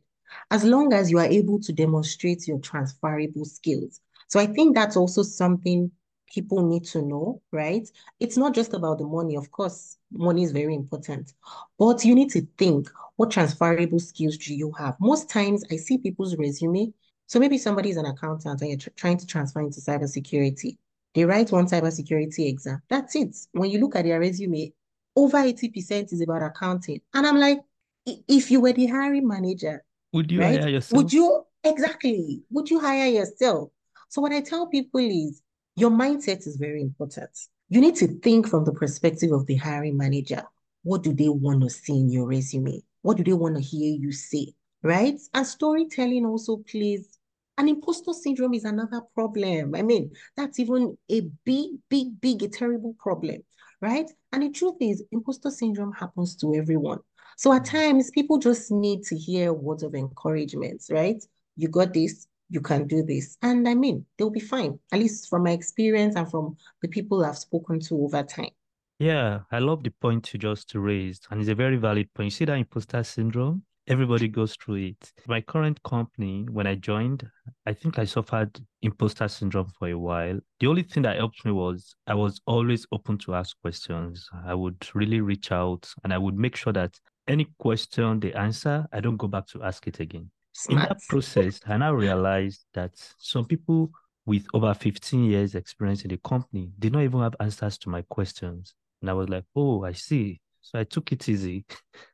As 0.50 0.64
long 0.64 0.94
as 0.94 1.12
you 1.12 1.20
are 1.20 1.26
able 1.26 1.60
to 1.60 1.74
demonstrate 1.74 2.48
your 2.48 2.60
transferable 2.60 3.46
skills. 3.46 4.00
So 4.28 4.40
I 4.40 4.46
think 4.46 4.76
that's 4.76 4.96
also 4.96 5.24
something 5.24 5.92
people 6.32 6.66
need 6.66 6.86
to 6.86 7.02
know, 7.02 7.42
right? 7.52 7.88
It's 8.20 8.38
not 8.38 8.56
just 8.56 8.74
about 8.74 8.98
the 9.00 9.06
money. 9.06 9.36
Of 9.36 9.52
course, 9.52 9.98
money 10.12 10.44
is 10.44 10.52
very 10.52 10.74
important, 10.74 11.34
but 11.78 12.04
you 12.06 12.16
need 12.16 12.30
to 12.32 12.42
think 12.58 12.90
what 13.18 13.32
transferable 13.32 14.00
skills 14.00 14.38
do 14.38 14.56
you 14.56 14.72
have? 14.74 14.96
Most 15.00 15.30
times 15.30 15.64
I 15.72 15.76
see 15.76 15.98
people's 15.98 16.36
resume. 16.38 16.94
So 17.28 17.40
maybe 17.40 17.58
somebody's 17.58 17.98
an 17.98 18.06
accountant 18.06 18.62
and 18.62 18.70
you're 18.70 18.80
tr 18.80 18.90
trying 18.96 19.18
to 19.18 19.26
transfer 19.26 19.62
into 19.62 19.80
cybersecurity. 19.80 20.78
They 21.14 21.26
write 21.26 21.52
one 21.52 21.68
cybersecurity 21.68 22.48
exam. 22.48 22.82
That's 22.90 23.16
it. 23.16 23.36
When 23.52 23.70
you 23.70 23.80
look 23.80 23.96
at 23.96 24.06
their 24.06 24.20
resume, 24.20 24.74
over 25.16 25.38
80% 25.38 26.14
is 26.14 26.22
about 26.22 26.42
accounting. 26.42 27.02
And 27.14 27.28
I'm 27.28 27.38
like, 27.38 27.60
if 28.06 28.50
you 28.50 28.62
were 28.62 28.74
the 28.74 28.88
hiring 28.88 29.28
manager, 29.28 29.84
would 30.14 30.32
you 30.32 30.40
right, 30.40 30.60
hire 30.60 30.70
yourself? 30.70 30.98
Would 31.04 31.14
you 31.14 31.46
exactly? 31.64 32.44
Would 32.50 32.70
you 32.70 32.80
hire 32.80 33.08
yourself? 33.08 33.70
So 34.10 34.22
what 34.22 34.34
I 34.34 34.42
tell 34.42 34.68
people 34.68 35.00
is 35.00 35.42
your 35.76 35.92
mindset 35.92 36.48
is 36.48 36.58
very 36.58 36.82
important. 36.82 37.32
You 37.70 37.82
need 37.82 37.96
to 37.98 38.08
think 38.20 38.48
from 38.48 38.66
the 38.66 38.74
perspective 38.74 39.32
of 39.32 39.46
the 39.46 39.56
hiring 39.56 39.98
manager. 39.98 40.44
What 40.84 41.04
do 41.04 41.14
they 41.14 41.30
want 41.30 41.62
to 41.62 41.70
see 41.70 42.00
in 42.00 42.10
your 42.10 42.28
resume? 42.28 42.82
What 43.02 43.18
do 43.18 43.24
they 43.24 43.34
want 43.34 43.56
to 43.56 43.62
hear 43.62 43.96
you 43.96 44.12
say? 44.12 44.54
Right? 44.84 45.20
And 45.34 45.46
storytelling 45.46 46.26
also 46.26 46.58
plays 46.58 47.20
and 47.58 47.70
imposter 47.70 48.14
syndrome 48.14 48.56
is 48.56 48.66
another 48.66 49.02
problem. 49.14 49.76
I 49.76 49.84
mean, 49.84 50.12
that's 50.36 50.60
even 50.60 50.98
a 51.12 51.22
big, 51.46 51.72
big, 51.90 52.20
big, 52.20 52.42
a 52.42 52.48
terrible 52.48 52.96
problem, 52.98 53.44
right? 53.82 54.10
And 54.32 54.42
the 54.42 54.50
truth 54.50 54.78
is, 54.80 55.04
imposter 55.12 55.52
syndrome 55.52 55.92
happens 55.92 56.36
to 56.38 56.56
everyone. 56.56 57.00
So 57.38 57.54
at 57.54 57.66
times, 57.66 58.10
people 58.10 58.40
just 58.40 58.72
need 58.72 59.04
to 59.04 59.16
hear 59.16 59.54
words 59.54 59.84
of 59.84 59.94
encouragement, 59.94 60.84
right? 60.90 61.24
You 61.56 61.68
got 61.68 61.94
this, 61.94 62.28
you 62.52 62.62
can 62.62 62.86
do 62.86 63.02
this. 63.02 63.38
And 63.42 63.68
I 63.68 63.74
mean, 63.74 64.06
they'll 64.18 64.30
be 64.30 64.42
fine, 64.42 64.78
at 64.92 65.00
least 65.00 65.30
from 65.30 65.44
my 65.46 65.52
experience 65.52 66.16
and 66.16 66.30
from 66.30 66.58
the 66.82 66.90
people 66.90 67.24
I've 67.26 67.38
spoken 67.38 67.80
to 67.80 68.04
over 68.04 68.22
time. 68.22 68.52
Yeah, 69.00 69.40
I 69.52 69.58
love 69.60 69.84
the 69.84 69.90
point 69.90 70.32
you 70.32 70.40
just 70.40 70.76
raised, 70.76 71.26
and 71.32 71.40
it's 71.40 71.50
a 71.50 71.56
very 71.56 71.78
valid 71.78 72.14
point. 72.14 72.26
You 72.26 72.32
see 72.32 72.46
that 72.46 72.58
imposter 72.58 73.04
syndrome? 73.04 73.64
Everybody 73.88 74.28
goes 74.28 74.56
through 74.64 74.76
it. 74.76 75.12
My 75.28 75.42
current 75.42 75.82
company, 75.82 76.46
when 76.52 76.68
I 76.68 76.76
joined, 76.76 77.28
I 77.66 77.74
think 77.74 77.98
I 77.98 78.06
suffered 78.06 78.60
imposter 78.84 79.28
syndrome 79.28 79.72
for 79.80 79.88
a 79.88 79.98
while. 79.98 80.40
The 80.60 80.68
only 80.68 80.84
thing 80.84 81.02
that 81.04 81.18
helped 81.18 81.44
me 81.46 81.52
was 81.52 81.96
I 82.06 82.14
was 82.14 82.40
always 82.46 82.86
open 82.92 83.18
to 83.20 83.34
ask 83.34 83.60
questions. 83.62 84.30
I 84.46 84.54
would 84.54 84.88
really 84.94 85.20
reach 85.20 85.52
out 85.52 85.92
and 86.04 86.14
I 86.14 86.20
would 86.20 86.38
make 86.38 86.56
sure 86.56 86.74
that 86.74 87.00
any 87.28 87.48
question 87.58 88.20
they 88.20 88.34
answer, 88.34 88.86
I 88.94 89.00
don't 89.00 89.18
go 89.18 89.28
back 89.28 89.48
to 89.48 89.64
ask 89.64 89.88
it 89.88 90.00
again. 90.00 90.30
Smart. 90.54 90.84
In 90.84 90.90
that 90.90 91.02
process, 91.08 91.62
I 91.68 91.78
now 91.78 91.94
realized 91.94 92.66
that 92.74 92.92
some 93.18 93.46
people 93.46 93.92
with 94.26 94.46
over 94.54 94.74
15 94.74 95.24
years 95.24 95.56
experience 95.56 96.04
in 96.04 96.10
the 96.10 96.18
company 96.18 96.72
did 96.78 96.94
not 96.94 97.04
even 97.04 97.22
have 97.22 97.36
answers 97.40 97.78
to 97.80 97.90
my 97.90 98.04
questions. 98.04 98.76
And 99.02 99.10
I 99.10 99.14
was 99.14 99.30
like, 99.30 99.46
oh, 99.56 99.84
I 99.84 99.94
see. 99.94 100.40
So 100.62 100.80
I 100.80 100.84
took 100.84 101.12
it 101.12 101.28
easy 101.28 101.66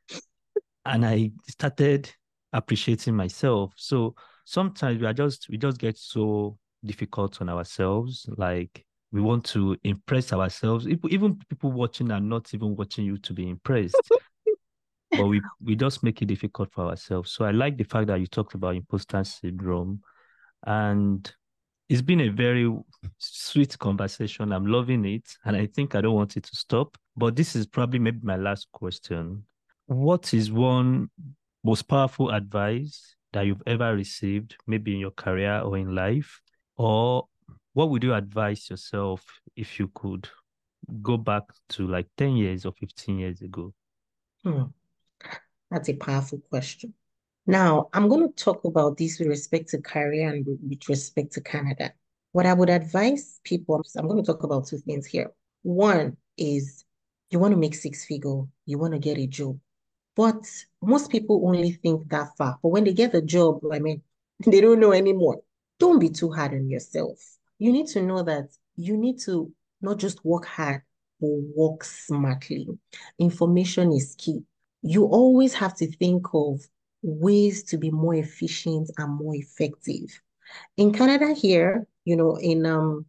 and 0.86 1.04
I 1.04 1.32
started 1.48 2.10
appreciating 2.52 3.14
myself. 3.14 3.74
So 3.76 4.14
sometimes 4.44 5.00
we 5.00 5.06
are 5.06 5.12
just 5.12 5.48
we 5.50 5.58
just 5.58 5.78
get 5.78 5.98
so 5.98 6.58
difficult 6.84 7.40
on 7.42 7.48
ourselves. 7.48 8.28
Like 8.36 8.84
we 9.12 9.20
want 9.20 9.44
to 9.46 9.76
impress 9.84 10.32
ourselves. 10.32 10.86
Even 10.88 11.38
people 11.48 11.72
watching 11.72 12.10
are 12.10 12.20
not 12.20 12.54
even 12.54 12.74
watching 12.74 13.04
you 13.04 13.18
to 13.18 13.32
be 13.32 13.48
impressed. 13.48 13.96
But 15.18 15.26
we 15.26 15.40
we 15.64 15.76
just 15.76 16.02
make 16.02 16.22
it 16.22 16.26
difficult 16.26 16.72
for 16.72 16.86
ourselves. 16.86 17.32
So 17.32 17.44
I 17.44 17.50
like 17.50 17.76
the 17.76 17.84
fact 17.84 18.06
that 18.06 18.20
you 18.20 18.26
talked 18.26 18.54
about 18.54 18.76
imposter 18.76 19.24
syndrome, 19.24 20.00
and 20.64 21.30
it's 21.88 22.02
been 22.02 22.20
a 22.20 22.28
very 22.28 22.72
sweet 23.18 23.78
conversation. 23.78 24.52
I'm 24.52 24.66
loving 24.66 25.04
it, 25.04 25.28
and 25.44 25.56
I 25.56 25.66
think 25.66 25.94
I 25.94 26.00
don't 26.00 26.14
want 26.14 26.36
it 26.36 26.44
to 26.44 26.56
stop. 26.56 26.96
But 27.16 27.34
this 27.34 27.56
is 27.56 27.66
probably 27.66 27.98
maybe 27.98 28.20
my 28.22 28.36
last 28.36 28.68
question. 28.72 29.44
What 29.86 30.32
is 30.34 30.52
one 30.52 31.10
most 31.64 31.88
powerful 31.88 32.30
advice 32.30 33.16
that 33.32 33.42
you've 33.42 33.62
ever 33.66 33.94
received, 33.94 34.56
maybe 34.66 34.94
in 34.94 35.00
your 35.00 35.10
career 35.10 35.60
or 35.60 35.76
in 35.76 35.94
life? 35.94 36.40
Or 36.76 37.26
what 37.72 37.90
would 37.90 38.04
you 38.04 38.14
advise 38.14 38.70
yourself 38.70 39.24
if 39.56 39.78
you 39.78 39.90
could 39.94 40.28
go 41.02 41.16
back 41.16 41.44
to 41.70 41.86
like 41.86 42.06
10 42.16 42.36
years 42.36 42.64
or 42.64 42.72
15 42.72 43.18
years 43.18 43.42
ago? 43.42 43.72
Hmm. 44.44 44.64
That's 45.70 45.88
a 45.88 45.94
powerful 45.94 46.40
question. 46.50 46.94
Now, 47.46 47.88
I'm 47.92 48.08
going 48.08 48.26
to 48.26 48.34
talk 48.34 48.64
about 48.64 48.96
this 48.98 49.18
with 49.18 49.28
respect 49.28 49.70
to 49.70 49.80
career 49.80 50.28
and 50.28 50.46
with 50.46 50.88
respect 50.88 51.32
to 51.32 51.40
Canada. 51.40 51.92
What 52.32 52.46
I 52.46 52.52
would 52.52 52.68
advise 52.68 53.40
people, 53.44 53.82
I'm 53.96 54.06
going 54.06 54.22
to 54.22 54.26
talk 54.26 54.42
about 54.42 54.66
two 54.66 54.78
things 54.78 55.06
here. 55.06 55.30
One 55.62 56.16
is 56.36 56.84
you 57.30 57.38
want 57.38 57.52
to 57.52 57.58
make 57.58 57.74
six 57.74 58.04
figure, 58.04 58.42
you 58.66 58.78
want 58.78 58.92
to 58.92 58.98
get 58.98 59.18
a 59.18 59.26
job. 59.26 59.58
But 60.14 60.44
most 60.82 61.10
people 61.10 61.46
only 61.46 61.72
think 61.72 62.08
that 62.10 62.36
far. 62.36 62.58
But 62.62 62.70
when 62.70 62.84
they 62.84 62.92
get 62.92 63.14
a 63.14 63.22
job, 63.22 63.60
I 63.72 63.78
mean, 63.78 64.02
they 64.46 64.60
don't 64.60 64.80
know 64.80 64.92
anymore. 64.92 65.42
Don't 65.78 65.98
be 65.98 66.10
too 66.10 66.32
hard 66.32 66.52
on 66.52 66.68
yourself. 66.68 67.18
You 67.58 67.72
need 67.72 67.86
to 67.88 68.02
know 68.02 68.22
that 68.22 68.48
you 68.76 68.96
need 68.96 69.20
to 69.20 69.52
not 69.80 69.98
just 69.98 70.24
work 70.24 70.44
hard, 70.44 70.82
but 71.20 71.30
work 71.56 71.84
smartly. 71.84 72.66
Information 73.18 73.92
is 73.92 74.14
key. 74.18 74.42
You 74.82 75.04
always 75.04 75.54
have 75.54 75.76
to 75.76 75.86
think 75.86 76.26
of 76.34 76.60
ways 77.02 77.62
to 77.64 77.78
be 77.78 77.90
more 77.90 78.14
efficient 78.14 78.90
and 78.98 79.14
more 79.16 79.34
effective. 79.34 80.20
In 80.76 80.92
Canada 80.92 81.32
here, 81.34 81.86
you 82.04 82.16
know, 82.16 82.36
in 82.36 82.66
um 82.66 83.06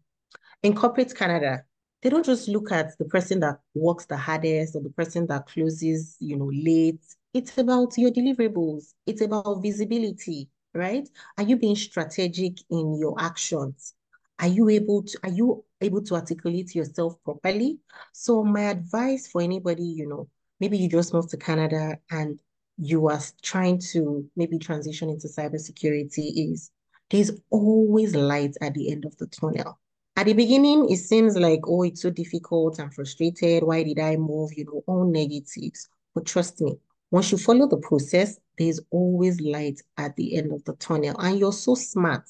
in 0.63 0.75
corporate 0.75 1.15
Canada, 1.15 1.63
they 2.01 2.09
don't 2.09 2.25
just 2.25 2.47
look 2.47 2.71
at 2.71 2.97
the 2.97 3.05
person 3.05 3.39
that 3.41 3.59
works 3.73 4.05
the 4.05 4.17
hardest 4.17 4.75
or 4.75 4.81
the 4.81 4.89
person 4.89 5.27
that 5.27 5.47
closes, 5.47 6.17
you 6.19 6.38
know, 6.38 6.49
late. 6.53 7.01
It's 7.34 7.58
about 7.58 7.97
your 7.97 8.12
deliverables. 8.12 8.93
It's 9.05 9.21
about 9.21 9.62
visibility, 9.62 10.49
right? 10.73 11.08
Are 11.38 11.43
you 11.43 11.58
being 11.58 11.75
strategic 11.75 12.60
in 12.69 12.95
your 12.97 13.15
actions? 13.19 13.93
Are 14.39 14.47
you 14.47 14.69
able 14.69 15.03
to 15.03 15.19
are 15.23 15.29
you 15.29 15.63
able 15.82 16.01
to 16.03 16.15
articulate 16.15 16.73
yourself 16.75 17.21
properly? 17.23 17.79
So 18.13 18.43
my 18.43 18.62
advice 18.63 19.27
for 19.27 19.41
anybody, 19.41 19.84
you 19.84 20.08
know, 20.08 20.29
maybe 20.60 20.78
you 20.78 20.89
just 20.89 21.13
moved 21.13 21.30
to 21.30 21.38
Canada 21.38 21.98
and 22.12 22.39
you 22.78 23.10
are 23.10 23.19
trying 23.41 23.80
to 23.91 24.30
maybe 24.36 24.58
transition 24.58 25.10
into 25.10 25.28
cybersecurity 25.28 26.52
is 26.52 26.72
there's 27.10 27.32
always 27.50 28.15
light 28.15 28.56
at 28.62 28.74
the 28.74 28.91
end 28.91 29.06
of 29.06 29.17
the 29.17 29.28
tunnel. 29.28 29.80
At 30.15 30.26
the 30.26 30.34
beginning, 30.34 30.89
it 30.89 30.98
seems 30.98 31.38
like, 31.38 31.62
oh, 31.65 31.84
it's 31.84 32.02
so 32.02 32.10
difficult. 32.10 32.80
I'm 32.80 32.91
frustrated. 32.91 33.63
Why 33.63 33.84
did 33.84 34.00
I 34.00 34.15
move? 34.17 34.52
You 34.56 34.65
know, 34.65 34.84
all 34.86 35.10
negatives. 35.10 35.88
But 36.13 36.26
trust 36.26 36.62
me, 36.62 36.76
once 37.12 37.32
you 37.32 37.38
follow 37.38 37.67
the 37.67 37.78
process, 37.78 38.38
there's 38.58 38.80
always 38.91 39.39
light 39.41 39.82
at 39.98 40.15
the 40.15 40.36
end 40.36 40.52
of 40.52 40.63
the 40.65 40.74
tunnel. 40.74 41.15
And 41.19 41.39
you're 41.39 41.54
so 41.54 41.76
smart, 41.76 42.26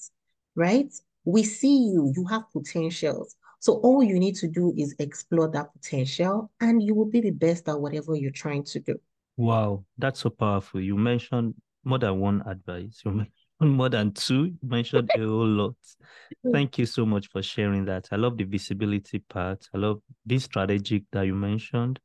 right? 0.56 0.94
We 1.26 1.44
see 1.44 1.90
you, 1.90 2.14
you 2.16 2.26
have 2.26 2.44
potentials. 2.54 3.36
So 3.60 3.74
all 3.74 4.02
you 4.02 4.20
need 4.20 4.36
to 4.36 4.48
do 4.48 4.74
is 4.78 4.96
explore 5.00 5.50
that 5.52 5.74
potential 5.74 6.50
and 6.62 6.82
you 6.82 6.96
will 6.96 7.10
be 7.10 7.22
the 7.22 7.32
best 7.32 7.68
at 7.68 7.80
whatever 7.80 8.16
you're 8.16 8.32
trying 8.32 8.64
to 8.66 8.80
do. 8.80 8.96
Wow, 9.38 9.86
that's 9.98 10.22
so 10.22 10.30
powerful. 10.30 10.82
You 10.82 10.98
mentioned 10.98 11.56
more 11.84 12.00
than 12.00 12.20
one 12.20 12.42
advice. 12.46 13.02
You 13.06 13.12
mentioned 13.12 13.78
more 13.78 13.90
than 13.90 14.12
two. 14.12 14.46
You 14.46 14.70
mentioned 14.70 15.10
a 15.16 15.20
whole 15.20 15.48
lot. 15.48 15.76
Thank 16.54 16.78
you 16.78 16.86
so 16.86 17.06
much 17.06 17.28
for 17.28 17.42
sharing 17.42 17.86
that. 17.86 18.08
I 18.12 18.16
love 18.16 18.38
the 18.38 18.44
visibility 18.44 19.20
part. 19.20 19.68
I 19.74 19.78
love 19.78 20.02
this 20.26 20.46
strategic 20.46 21.04
that 21.12 21.24
you 21.24 21.36
mentioned. 21.36 22.00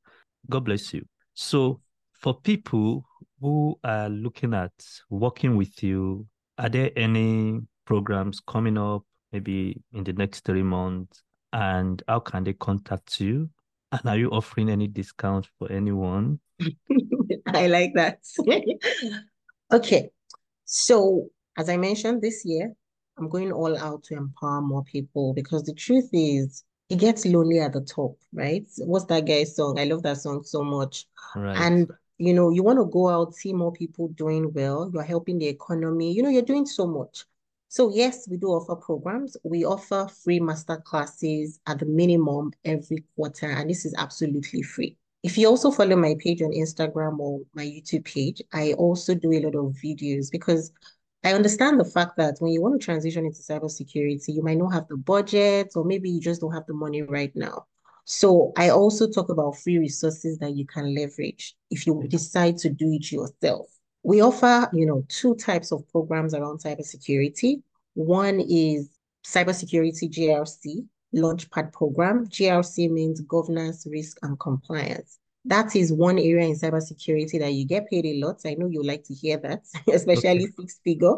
God 0.49 0.65
bless 0.65 0.93
you. 0.93 1.05
So, 1.35 1.81
for 2.13 2.35
people 2.35 3.05
who 3.41 3.79
are 3.83 4.09
looking 4.09 4.55
at 4.55 4.73
working 5.11 5.57
with 5.57 5.83
you, 5.83 6.27
are 6.59 6.69
there 6.69 6.91
any 6.97 7.61
programs 7.85 8.41
coming 8.41 8.79
up 8.79 9.03
maybe 9.33 9.83
in 9.93 10.05
the 10.05 10.13
next 10.13 10.45
three 10.45 10.63
months? 10.63 11.24
And 11.55 12.03
how 12.09 12.19
can 12.19 12.43
they 12.43 12.53
contact 12.53 13.21
you? 13.21 13.49
And 13.93 14.03
are 14.07 14.17
you 14.17 14.29
offering 14.31 14.69
any 14.69 14.89
discount 14.89 15.49
for 15.57 15.71
anyone? 15.71 16.41
I 17.47 17.69
like 17.69 17.93
that. 17.95 18.19
okay. 19.73 20.11
So 20.65 21.29
as 21.57 21.69
I 21.69 21.77
mentioned 21.77 22.23
this 22.23 22.45
year, 22.45 22.75
I'm 23.17 23.29
going 23.29 23.53
all 23.53 23.79
out 23.79 24.03
to 24.05 24.15
empower 24.15 24.63
more 24.63 24.83
people 24.83 25.33
because 25.33 25.63
the 25.63 25.75
truth 25.75 26.09
is, 26.13 26.65
it 26.91 26.99
gets 26.99 27.25
lonely 27.25 27.61
at 27.61 27.73
the 27.73 27.83
top, 27.83 28.17
right? 28.33 28.67
What's 28.79 29.05
that 29.07 29.25
guy's 29.25 29.55
song? 29.55 29.79
I 29.79 29.85
love 29.85 30.03
that 30.03 30.19
song 30.19 30.43
so 30.43 30.65
much. 30.65 31.07
Right. 31.37 31.57
And 31.57 31.89
you 32.19 32.35
know, 32.35 32.51
you 32.51 32.65
want 32.65 32.81
to 32.81 32.85
go 32.85 33.09
out, 33.09 33.35
see 33.35 33.53
more 33.53 33.73
people 33.73 34.09
doing 34.09 34.53
well. 34.53 34.91
You're 34.93 35.03
helping 35.05 35.39
the 35.39 35.47
economy. 35.47 36.13
You 36.13 36.25
know, 36.25 36.31
you're 36.31 36.43
doing 36.43 36.67
so 36.67 36.87
much. 36.87 37.25
So 37.75 37.91
yes, 37.93 38.29
we 38.29 38.37
do 38.37 38.51
offer 38.51 38.77
programs. 38.77 39.37
We 39.43 39.65
offer 39.65 40.07
free 40.23 40.39
master 40.39 40.77
classes 40.77 41.59
at 41.67 41.81
the 41.81 41.87
minimum 41.87 42.53
every 42.65 43.03
quarter, 43.17 43.51
and 43.51 43.69
this 43.69 43.85
is 43.85 43.93
absolutely 43.99 44.63
free. 44.63 44.97
If 45.25 45.37
you 45.37 45.49
also 45.49 45.73
follow 45.73 45.97
my 45.97 46.15
page 46.21 46.41
on 46.41 46.53
Instagram 46.53 47.19
or 47.19 47.41
my 47.53 47.65
YouTube 47.65 48.05
page, 48.05 48.41
I 48.53 48.75
also 48.75 49.17
do 49.17 49.33
a 49.33 49.41
lot 49.41 49.57
of 49.57 49.75
videos 49.85 50.31
because 50.31 50.71
I 51.25 51.33
understand 51.33 51.81
the 51.81 51.85
fact 51.85 52.17
that 52.19 52.37
when 52.39 52.53
you 52.53 52.63
want 52.63 52.81
to 52.81 52.85
transition 52.85 53.27
into 53.27 53.41
cybersecurity, 53.41 54.29
you 54.29 54.45
might 54.45 54.59
not 54.59 54.73
have 54.73 54.87
the 54.87 54.97
budget, 54.97 55.73
or 55.75 55.83
maybe 55.83 56.09
you 56.09 56.21
just 56.21 56.43
don't 56.43 56.55
have 56.55 56.67
the 56.69 56.75
money 56.75 57.03
right 57.03 57.35
now. 57.35 57.67
So 58.05 58.53
I 58.57 58.69
also 58.69 59.11
talk 59.11 59.31
about 59.31 59.57
free 59.57 59.79
resources 59.79 60.39
that 60.39 60.55
you 60.55 60.65
can 60.65 60.95
leverage 60.95 61.57
if 61.73 61.89
you 61.89 62.05
decide 62.07 62.57
to 62.59 62.69
do 62.71 62.93
it 62.93 63.11
yourself. 63.11 63.67
We 64.05 64.21
offer, 64.21 64.69
you 64.73 64.87
know, 64.87 65.05
two 65.09 65.35
types 65.35 65.73
of 65.73 65.89
programs 65.91 66.35
around 66.35 66.61
cybersecurity. 66.63 67.63
One 67.95 68.41
is 68.41 68.91
cybersecurity 69.27 70.11
GRC 70.11 70.87
launchpad 71.15 71.73
program. 71.73 72.27
GRC 72.27 72.91
means 72.91 73.21
governance, 73.23 73.87
risk, 73.91 74.19
and 74.23 74.39
compliance 74.39 75.19
that 75.45 75.77
is 75.77 75.93
one 75.93 76.19
area 76.19 76.47
in 76.47 76.55
cybersecurity 76.55 77.39
that 77.39 77.53
you 77.53 77.67
get 77.67 77.89
paid 77.89 78.07
a 78.07 78.15
lot. 78.25 78.41
I 78.47 78.55
know 78.55 78.67
you 78.67 78.83
like 78.83 79.05
to 79.05 79.15
hear 79.15 79.37
that, 79.39 79.63
especially 79.93 80.45
okay. 80.45 80.53
six 80.59 80.81
figure. 80.83 81.17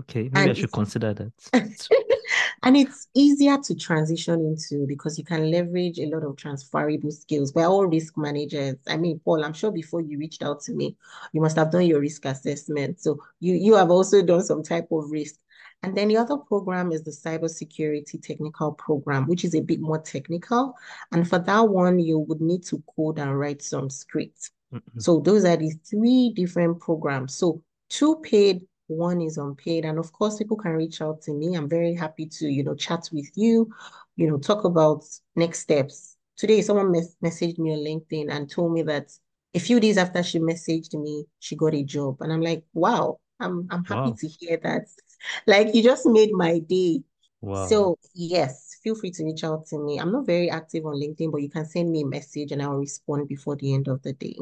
Okay, 0.00 0.24
maybe 0.24 0.40
and 0.40 0.50
I 0.50 0.52
should 0.52 0.72
consider 0.72 1.14
that. 1.14 1.32
and 2.62 2.76
it's 2.76 3.08
easier 3.14 3.56
to 3.58 3.74
transition 3.74 4.40
into 4.40 4.86
because 4.86 5.18
you 5.18 5.24
can 5.24 5.50
leverage 5.50 5.98
a 5.98 6.06
lot 6.06 6.24
of 6.24 6.36
transferable 6.36 7.10
skills. 7.10 7.54
We're 7.54 7.66
all 7.66 7.86
risk 7.86 8.16
managers. 8.16 8.76
I 8.86 8.96
mean, 8.96 9.20
Paul, 9.24 9.44
I'm 9.44 9.54
sure 9.54 9.70
before 9.70 10.02
you 10.02 10.18
reached 10.18 10.42
out 10.42 10.60
to 10.62 10.74
me, 10.74 10.96
you 11.32 11.40
must 11.40 11.56
have 11.56 11.70
done 11.70 11.86
your 11.86 12.00
risk 12.00 12.26
assessment. 12.26 13.00
So 13.00 13.18
you 13.40 13.54
you 13.54 13.74
have 13.74 13.90
also 13.90 14.22
done 14.22 14.42
some 14.42 14.62
type 14.62 14.88
of 14.92 15.10
risk. 15.10 15.36
And 15.82 15.96
then 15.96 16.08
the 16.08 16.16
other 16.16 16.36
program 16.36 16.90
is 16.90 17.04
the 17.04 17.12
cybersecurity 17.12 18.20
technical 18.20 18.72
program, 18.72 19.26
which 19.26 19.44
is 19.44 19.54
a 19.54 19.60
bit 19.60 19.80
more 19.80 19.98
technical. 19.98 20.74
And 21.12 21.28
for 21.28 21.38
that 21.38 21.68
one, 21.68 22.00
you 22.00 22.18
would 22.18 22.40
need 22.40 22.64
to 22.64 22.82
code 22.96 23.20
and 23.20 23.38
write 23.38 23.62
some 23.62 23.88
scripts. 23.88 24.50
Mm-hmm. 24.74 24.98
So 24.98 25.20
those 25.20 25.44
are 25.44 25.56
the 25.56 25.70
three 25.88 26.32
different 26.34 26.80
programs. 26.80 27.36
So 27.36 27.62
two 27.88 28.16
paid 28.16 28.66
one 28.88 29.20
is 29.20 29.38
unpaid. 29.38 29.84
And 29.84 29.98
of 29.98 30.12
course, 30.12 30.36
people 30.38 30.56
can 30.56 30.72
reach 30.72 31.00
out 31.00 31.22
to 31.22 31.32
me. 31.32 31.54
I'm 31.54 31.68
very 31.68 31.94
happy 31.94 32.26
to, 32.26 32.48
you 32.48 32.64
know, 32.64 32.74
chat 32.74 33.08
with 33.12 33.30
you, 33.36 33.70
you 34.16 34.28
know, 34.28 34.38
talk 34.38 34.64
about 34.64 35.04
next 35.36 35.60
steps. 35.60 36.16
Today, 36.36 36.62
someone 36.62 36.90
mes 36.92 37.16
messaged 37.22 37.58
me 37.58 37.72
on 37.72 37.78
LinkedIn 37.78 38.30
and 38.30 38.50
told 38.50 38.72
me 38.72 38.82
that 38.82 39.10
a 39.54 39.58
few 39.60 39.80
days 39.80 39.98
after 39.98 40.22
she 40.22 40.38
messaged 40.38 40.94
me, 40.94 41.26
she 41.38 41.56
got 41.56 41.74
a 41.74 41.82
job. 41.84 42.18
And 42.20 42.32
I'm 42.32 42.42
like, 42.42 42.64
wow, 42.74 43.20
I'm 43.40 43.66
I'm 43.70 43.84
happy 43.84 44.10
wow. 44.10 44.16
to 44.18 44.28
hear 44.28 44.58
that. 44.62 44.86
Like 45.48 45.74
you 45.74 45.82
just 45.82 46.06
made 46.06 46.30
my 46.32 46.60
day. 46.60 47.02
Wow. 47.40 47.66
So 47.66 47.98
yes, 48.14 48.76
feel 48.84 48.94
free 48.94 49.10
to 49.12 49.24
reach 49.24 49.42
out 49.44 49.66
to 49.66 49.78
me. 49.78 49.98
I'm 49.98 50.12
not 50.12 50.26
very 50.26 50.48
active 50.48 50.86
on 50.86 50.94
LinkedIn, 50.94 51.32
but 51.32 51.42
you 51.42 51.50
can 51.50 51.64
send 51.66 51.90
me 51.90 52.02
a 52.02 52.06
message 52.06 52.52
and 52.52 52.62
I'll 52.62 52.76
respond 52.76 53.26
before 53.28 53.56
the 53.56 53.74
end 53.74 53.88
of 53.88 54.00
the 54.02 54.12
day. 54.12 54.36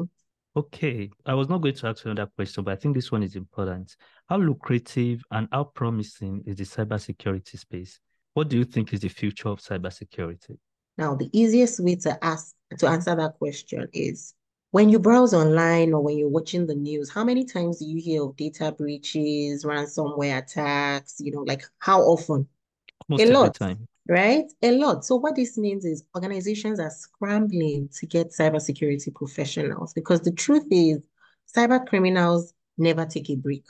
Okay, 0.57 1.11
I 1.23 1.35
was 1.35 1.49
not 1.49 1.61
going 1.61 1.75
to 1.75 1.87
ask 1.87 2.03
another 2.03 2.31
question, 2.35 2.63
but 2.63 2.71
I 2.71 2.77
think 2.77 2.95
this 2.95 3.11
one 3.11 3.21
is 3.21 3.35
important. 3.35 3.95
How 4.27 4.37
lucrative 4.37 5.21
and 5.29 5.47
how 5.51 5.65
promising 5.65 6.41
is 6.47 6.55
the 6.55 6.63
cybersecurity 6.63 7.59
space? 7.59 7.99
What 8.33 8.49
do 8.49 8.57
you 8.57 8.63
think 8.65 8.91
is 8.91 9.01
the 9.01 9.07
future 9.09 9.49
of 9.49 9.59
cybersecurity? 9.59 10.57
Now, 10.97 11.13
the 11.13 11.29
easiest 11.31 11.79
way 11.79 11.93
to 11.97 12.25
ask 12.25 12.55
to 12.79 12.87
answer 12.87 13.15
that 13.15 13.35
question 13.37 13.87
is 13.93 14.33
when 14.71 14.89
you 14.89 14.97
browse 14.97 15.31
online 15.31 15.93
or 15.93 16.01
when 16.01 16.17
you're 16.17 16.27
watching 16.27 16.65
the 16.65 16.73
news, 16.73 17.11
how 17.11 17.23
many 17.23 17.45
times 17.45 17.77
do 17.77 17.85
you 17.85 18.01
hear 18.01 18.23
of 18.23 18.35
data 18.35 18.71
breaches, 18.75 19.63
ransomware 19.63 20.39
attacks? 20.39 21.17
You 21.19 21.33
know, 21.33 21.41
like 21.41 21.61
how 21.77 22.01
often? 22.01 22.47
Most 23.07 23.21
a 23.21 23.31
lot. 23.31 23.53
time 23.53 23.87
right? 24.07 24.45
A 24.61 24.71
lot. 24.71 25.05
So 25.05 25.15
what 25.15 25.35
this 25.35 25.57
means 25.57 25.85
is 25.85 26.03
organizations 26.15 26.79
are 26.79 26.89
scrambling 26.89 27.89
to 27.99 28.05
get 28.05 28.31
cybersecurity 28.31 29.13
professionals 29.13 29.93
because 29.93 30.21
the 30.21 30.31
truth 30.31 30.65
is 30.71 31.05
cyber 31.55 31.85
criminals 31.85 32.53
never 32.77 33.05
take 33.05 33.29
a 33.29 33.35
break. 33.35 33.65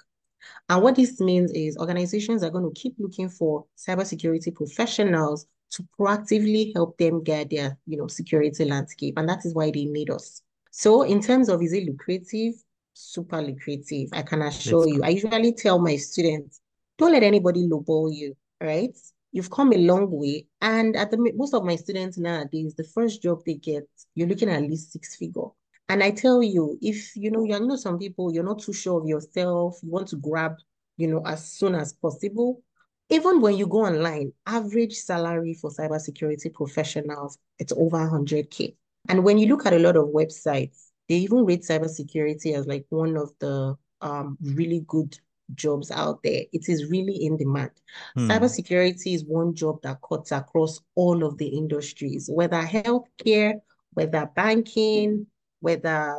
And 0.69 0.81
what 0.83 0.95
this 0.95 1.19
means 1.19 1.51
is 1.51 1.77
organizations 1.77 2.43
are 2.43 2.49
going 2.49 2.71
to 2.71 2.79
keep 2.79 2.95
looking 2.99 3.29
for 3.29 3.65
cybersecurity 3.77 4.53
professionals 4.53 5.47
to 5.71 5.85
proactively 5.99 6.71
help 6.73 6.97
them 6.97 7.23
get 7.23 7.49
their, 7.49 7.77
you 7.85 7.97
know, 7.97 8.07
security 8.07 8.63
landscape. 8.65 9.15
And 9.17 9.27
that 9.27 9.45
is 9.45 9.53
why 9.53 9.71
they 9.71 9.85
need 9.85 10.09
us. 10.09 10.41
So 10.71 11.01
in 11.01 11.21
terms 11.21 11.49
of 11.49 11.61
is 11.61 11.73
it 11.73 11.85
lucrative? 11.85 12.53
Super 12.93 13.41
lucrative. 13.41 14.09
I 14.13 14.21
can 14.21 14.41
assure 14.43 14.87
you. 14.87 15.03
I 15.03 15.09
usually 15.09 15.53
tell 15.53 15.79
my 15.79 15.97
students, 15.97 16.61
don't 16.97 17.11
let 17.11 17.23
anybody 17.23 17.67
lowball 17.67 18.13
you, 18.13 18.35
right? 18.61 18.95
You've 19.31 19.51
come 19.51 19.73
a 19.73 19.77
long 19.77 20.09
way. 20.09 20.45
And 20.61 20.95
at 20.95 21.11
the 21.11 21.17
most 21.35 21.53
of 21.53 21.63
my 21.63 21.75
students 21.75 22.17
nowadays, 22.17 22.73
the 22.75 22.83
first 22.83 23.21
job 23.21 23.41
they 23.45 23.55
get, 23.55 23.87
you're 24.15 24.27
looking 24.27 24.49
at, 24.49 24.61
least 24.61 24.91
six 24.91 25.15
figure. 25.15 25.47
And 25.89 26.03
I 26.03 26.11
tell 26.11 26.43
you, 26.43 26.77
if 26.81 27.15
you 27.15 27.31
know, 27.31 27.43
you 27.43 27.59
know 27.59 27.75
some 27.75 27.97
people, 27.97 28.33
you're 28.33 28.43
not 28.43 28.59
too 28.59 28.73
sure 28.73 28.99
of 29.01 29.07
yourself, 29.07 29.77
you 29.81 29.89
want 29.89 30.09
to 30.09 30.17
grab, 30.17 30.55
you 30.97 31.07
know, 31.07 31.21
as 31.25 31.49
soon 31.49 31.75
as 31.75 31.93
possible. 31.93 32.61
Even 33.09 33.39
when 33.39 33.55
you 33.55 33.67
go 33.67 33.85
online, 33.85 34.33
average 34.45 34.93
salary 34.93 35.53
for 35.53 35.69
cybersecurity 35.69 36.53
professionals, 36.53 37.37
it's 37.57 37.71
over 37.71 37.97
100K. 37.97 38.75
And 39.07 39.23
when 39.23 39.37
you 39.37 39.47
look 39.47 39.65
at 39.65 39.73
a 39.73 39.79
lot 39.79 39.95
of 39.95 40.07
websites, 40.07 40.87
they 41.07 41.15
even 41.15 41.45
rate 41.45 41.61
cybersecurity 41.61 42.53
as 42.53 42.67
like 42.67 42.85
one 42.89 43.15
of 43.15 43.31
the 43.39 43.75
um, 44.01 44.37
really 44.41 44.83
good 44.87 45.17
jobs 45.55 45.91
out 45.91 46.21
there. 46.23 46.43
It 46.51 46.69
is 46.69 46.89
really 46.89 47.25
in 47.25 47.37
demand. 47.37 47.71
Hmm. 48.15 48.29
Cybersecurity 48.29 49.13
is 49.13 49.25
one 49.25 49.53
job 49.53 49.81
that 49.83 49.99
cuts 50.07 50.31
across 50.31 50.79
all 50.95 51.23
of 51.23 51.37
the 51.37 51.47
industries, 51.47 52.29
whether 52.31 52.61
healthcare, 52.61 53.55
whether 53.93 54.29
banking, 54.35 55.27
whether 55.59 56.17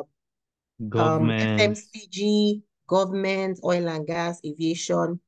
government, 0.88 1.60
um, 1.60 1.74
FMCG, 1.74 2.62
government, 2.86 3.60
oil 3.64 3.88
and 3.88 4.06
gas, 4.06 4.40
aviation. 4.44 5.20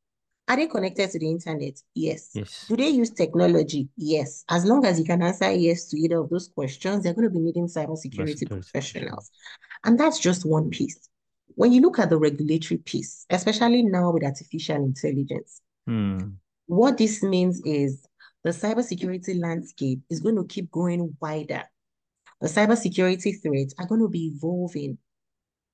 Are 0.49 0.57
they 0.57 0.67
connected 0.67 1.11
to 1.11 1.19
the 1.21 1.31
internet? 1.31 1.81
Yes. 1.95 2.31
yes. 2.35 2.67
Do 2.69 2.77
they 2.77 2.89
use 2.89 3.11
technology? 3.11 3.89
Yes. 3.97 4.45
As 4.49 4.65
long 4.65 4.85
as 4.85 4.99
you 4.99 5.05
can 5.05 5.23
answer 5.23 5.53
yes 5.53 5.87
to 5.91 5.97
either 5.97 6.19
of 6.19 6.29
those 6.29 6.49
questions, 6.49 7.05
they're 7.05 7.15
going 7.15 7.29
to 7.29 7.33
be 7.33 7.39
needing 7.39 7.69
cybersecurity 7.69 8.49
professionals. 8.49 9.31
And 9.85 9.99
that's 9.99 10.19
just 10.19 10.45
one 10.45 10.71
piece 10.71 11.10
when 11.55 11.73
you 11.73 11.81
look 11.81 11.99
at 11.99 12.11
the 12.11 12.19
regulatory 12.19 12.79
piece, 12.79 13.27
especially 13.31 13.83
now 13.83 14.13
with 14.13 14.25
artificial 14.25 14.77
intelligence, 14.77 15.61
hmm. 15.87 16.19
what 16.67 16.99
this 16.99 17.23
means 17.23 17.61
is 17.65 18.07
the 18.45 18.51
cybersecurity 18.51 19.41
landscape 19.41 20.01
is 20.11 20.21
going 20.21 20.37
to 20.37 20.45
keep 20.45 20.71
going 20.71 21.17
wider. 21.21 21.63
The 22.41 22.49
cybersecurity 22.49 23.43
threats 23.43 23.75
are 23.79 23.87
going 23.87 24.01
to 24.01 24.09
be 24.09 24.33
evolving, 24.35 24.97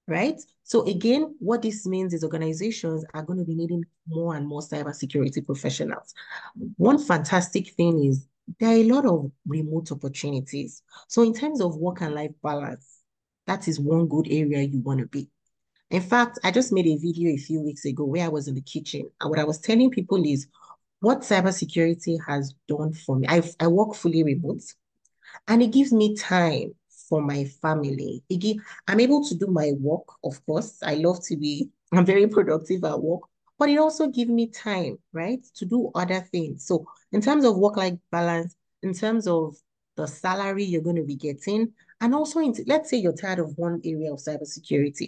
right? 0.09 0.41
So 0.65 0.85
again, 0.87 1.37
what 1.39 1.63
this 1.63 1.87
means 1.87 2.13
is 2.13 2.25
organizations 2.25 3.05
are 3.15 3.23
going 3.23 3.39
to 3.39 3.45
be 3.45 3.55
needing 3.55 3.85
more 4.09 4.35
and 4.35 4.47
more 4.47 4.63
cybersecurity 4.63 5.47
professionals. 5.47 6.13
One 6.77 6.99
fantastic 6.99 7.71
thing 7.75 8.05
is 8.05 8.27
there 8.59 8.71
are 8.71 8.81
a 8.81 8.85
lot 8.85 9.07
of 9.07 9.31
remote 9.47 9.93
opportunities. 9.93 10.83
So 11.09 11.23
in 11.23 11.35
terms 11.35 11.61
of 11.61 11.77
work 11.77 12.01
and 12.01 12.15
life 12.15 12.33
balance, 12.43 12.99
that 13.47 13.69
is 13.69 13.79
one 13.79 14.09
good 14.09 14.27
area 14.29 14.63
you 14.63 14.81
want 14.81 15.01
to 15.01 15.07
be. 15.07 15.31
In 15.91 16.03
fact, 16.03 16.41
I 16.43 16.51
just 16.51 16.73
made 16.73 16.87
a 16.87 16.97
video 16.97 17.31
a 17.31 17.37
few 17.37 17.61
weeks 17.61 17.85
ago 17.85 18.05
where 18.05 18.25
I 18.25 18.29
was 18.29 18.49
in 18.49 18.57
the 18.57 18.61
kitchen. 18.61 19.09
And 19.21 19.31
what 19.31 19.39
I 19.39 19.45
was 19.45 19.61
telling 19.61 19.91
people 19.91 20.25
is 20.27 20.49
what 21.01 21.21
cybersecurity 21.21 22.19
has 22.27 22.55
done 22.67 22.93
for 22.93 23.17
me. 23.17 23.27
I, 23.29 23.43
I 23.61 23.69
work 23.69 23.95
fully 23.95 24.25
remote 24.25 24.63
and 25.47 25.63
it 25.63 25.69
gives 25.69 25.93
me 25.93 26.17
time 26.17 26.75
for 27.09 27.23
my 27.23 27.45
family. 27.45 28.25
It 28.29 28.39
give, 28.39 28.57
I'm 28.89 28.99
able 28.99 29.25
to 29.29 29.35
do 29.37 29.47
my 29.47 29.73
work, 29.79 30.09
of 30.25 30.45
course. 30.45 30.83
I 30.83 30.95
love 30.95 31.25
to 31.27 31.37
be, 31.37 31.69
I'm 31.93 32.05
very 32.05 32.27
productive 32.37 32.83
at 32.83 33.01
work, 33.01 33.23
but 33.57 33.69
it 33.69 33.79
also 33.79 34.09
gives 34.09 34.31
me 34.31 34.49
time, 34.49 34.99
right, 35.13 35.45
to 35.55 35.65
do 35.65 35.93
other 35.95 36.21
things. 36.21 36.67
So 36.67 36.85
in 37.13 37.21
terms 37.21 37.45
of 37.45 37.59
work-life 37.59 37.99
balance, 38.11 38.57
in 38.83 38.93
terms 38.93 39.29
of 39.29 39.57
the 39.97 40.09
salary 40.09 40.65
you're 40.65 40.83
going 40.83 40.97
to 40.97 41.05
be 41.05 41.15
getting, 41.15 41.73
and 42.01 42.13
also, 42.13 42.41
in, 42.41 42.55
let's 42.67 42.91
say 42.91 42.97
you're 42.97 43.13
tired 43.13 43.39
of 43.39 43.57
one 43.57 43.81
area 43.85 44.13
of 44.13 44.19
cybersecurity 44.19 45.07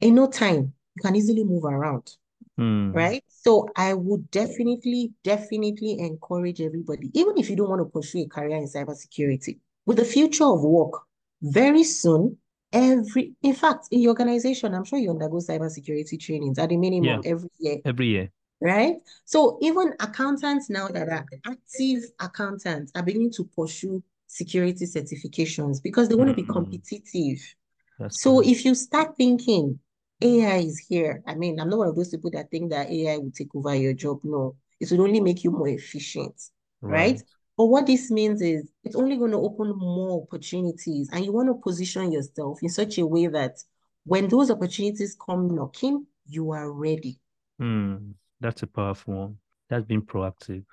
in 0.00 0.14
no 0.14 0.28
time, 0.28 0.72
you 0.96 1.02
can 1.02 1.16
easily 1.16 1.44
move 1.44 1.64
around. 1.64 2.16
Mm. 2.58 2.94
Right. 2.94 3.24
So 3.28 3.68
I 3.76 3.94
would 3.94 4.30
definitely, 4.30 5.12
definitely 5.24 5.98
encourage 5.98 6.60
everybody, 6.60 7.10
even 7.14 7.36
if 7.36 7.50
you 7.50 7.56
don't 7.56 7.68
want 7.68 7.80
to 7.80 7.86
pursue 7.86 8.20
a 8.20 8.28
career 8.28 8.56
in 8.56 8.68
cybersecurity, 8.68 9.58
with 9.86 9.96
the 9.96 10.04
future 10.04 10.44
of 10.44 10.62
work, 10.62 11.02
very 11.42 11.84
soon, 11.84 12.38
every 12.72 13.34
in 13.42 13.54
fact, 13.54 13.88
in 13.90 14.00
your 14.00 14.10
organization, 14.10 14.74
I'm 14.74 14.84
sure 14.84 14.98
you 14.98 15.10
undergo 15.10 15.36
cybersecurity 15.36 16.18
trainings 16.20 16.58
at 16.58 16.68
the 16.68 16.76
minimum 16.76 17.20
yeah. 17.22 17.30
every 17.30 17.50
year. 17.58 17.78
Every 17.84 18.06
year. 18.06 18.30
Right. 18.60 18.96
So 19.24 19.58
even 19.60 19.92
accountants 20.00 20.70
now 20.70 20.88
that 20.88 21.08
are 21.08 21.26
active 21.44 22.04
accountants 22.20 22.92
are 22.94 23.02
beginning 23.02 23.32
to 23.32 23.44
pursue 23.44 24.02
security 24.26 24.86
certifications 24.86 25.82
because 25.82 26.08
they 26.08 26.14
want 26.14 26.30
mm-hmm. 26.30 26.40
to 26.40 26.42
be 26.42 26.46
hmm. 26.46 26.52
competitive. 26.52 27.54
That's 27.98 28.22
so 28.22 28.40
if 28.40 28.64
you 28.64 28.74
start 28.74 29.16
thinking 29.16 29.78
AI 30.22 30.58
is 30.58 30.78
here. 30.78 31.22
I 31.26 31.34
mean, 31.34 31.60
I'm 31.60 31.68
not 31.68 31.78
one 31.78 31.88
of 31.88 31.96
those 31.96 32.10
people 32.10 32.30
that 32.30 32.50
think 32.50 32.70
that 32.70 32.90
AI 32.90 33.18
will 33.18 33.32
take 33.32 33.54
over 33.54 33.74
your 33.74 33.92
job. 33.92 34.20
No, 34.22 34.56
it 34.80 34.90
will 34.90 35.02
only 35.02 35.20
make 35.20 35.44
you 35.44 35.50
more 35.50 35.68
efficient, 35.68 36.34
right? 36.80 37.12
right? 37.12 37.22
But 37.56 37.66
what 37.66 37.86
this 37.86 38.10
means 38.10 38.42
is 38.42 38.68
it's 38.82 38.96
only 38.96 39.16
going 39.16 39.30
to 39.30 39.38
open 39.38 39.72
more 39.76 40.22
opportunities, 40.22 41.08
and 41.12 41.24
you 41.24 41.32
want 41.32 41.48
to 41.48 41.54
position 41.54 42.10
yourself 42.10 42.58
in 42.62 42.68
such 42.68 42.98
a 42.98 43.06
way 43.06 43.26
that 43.28 43.58
when 44.04 44.28
those 44.28 44.50
opportunities 44.50 45.16
come 45.24 45.54
knocking, 45.54 46.06
you 46.26 46.50
are 46.50 46.70
ready. 46.70 47.18
Hmm, 47.58 48.12
that's 48.40 48.62
a 48.62 48.66
powerful 48.66 49.14
one. 49.14 49.38
That's 49.68 49.84
been 49.84 50.02
proactive. 50.02 50.64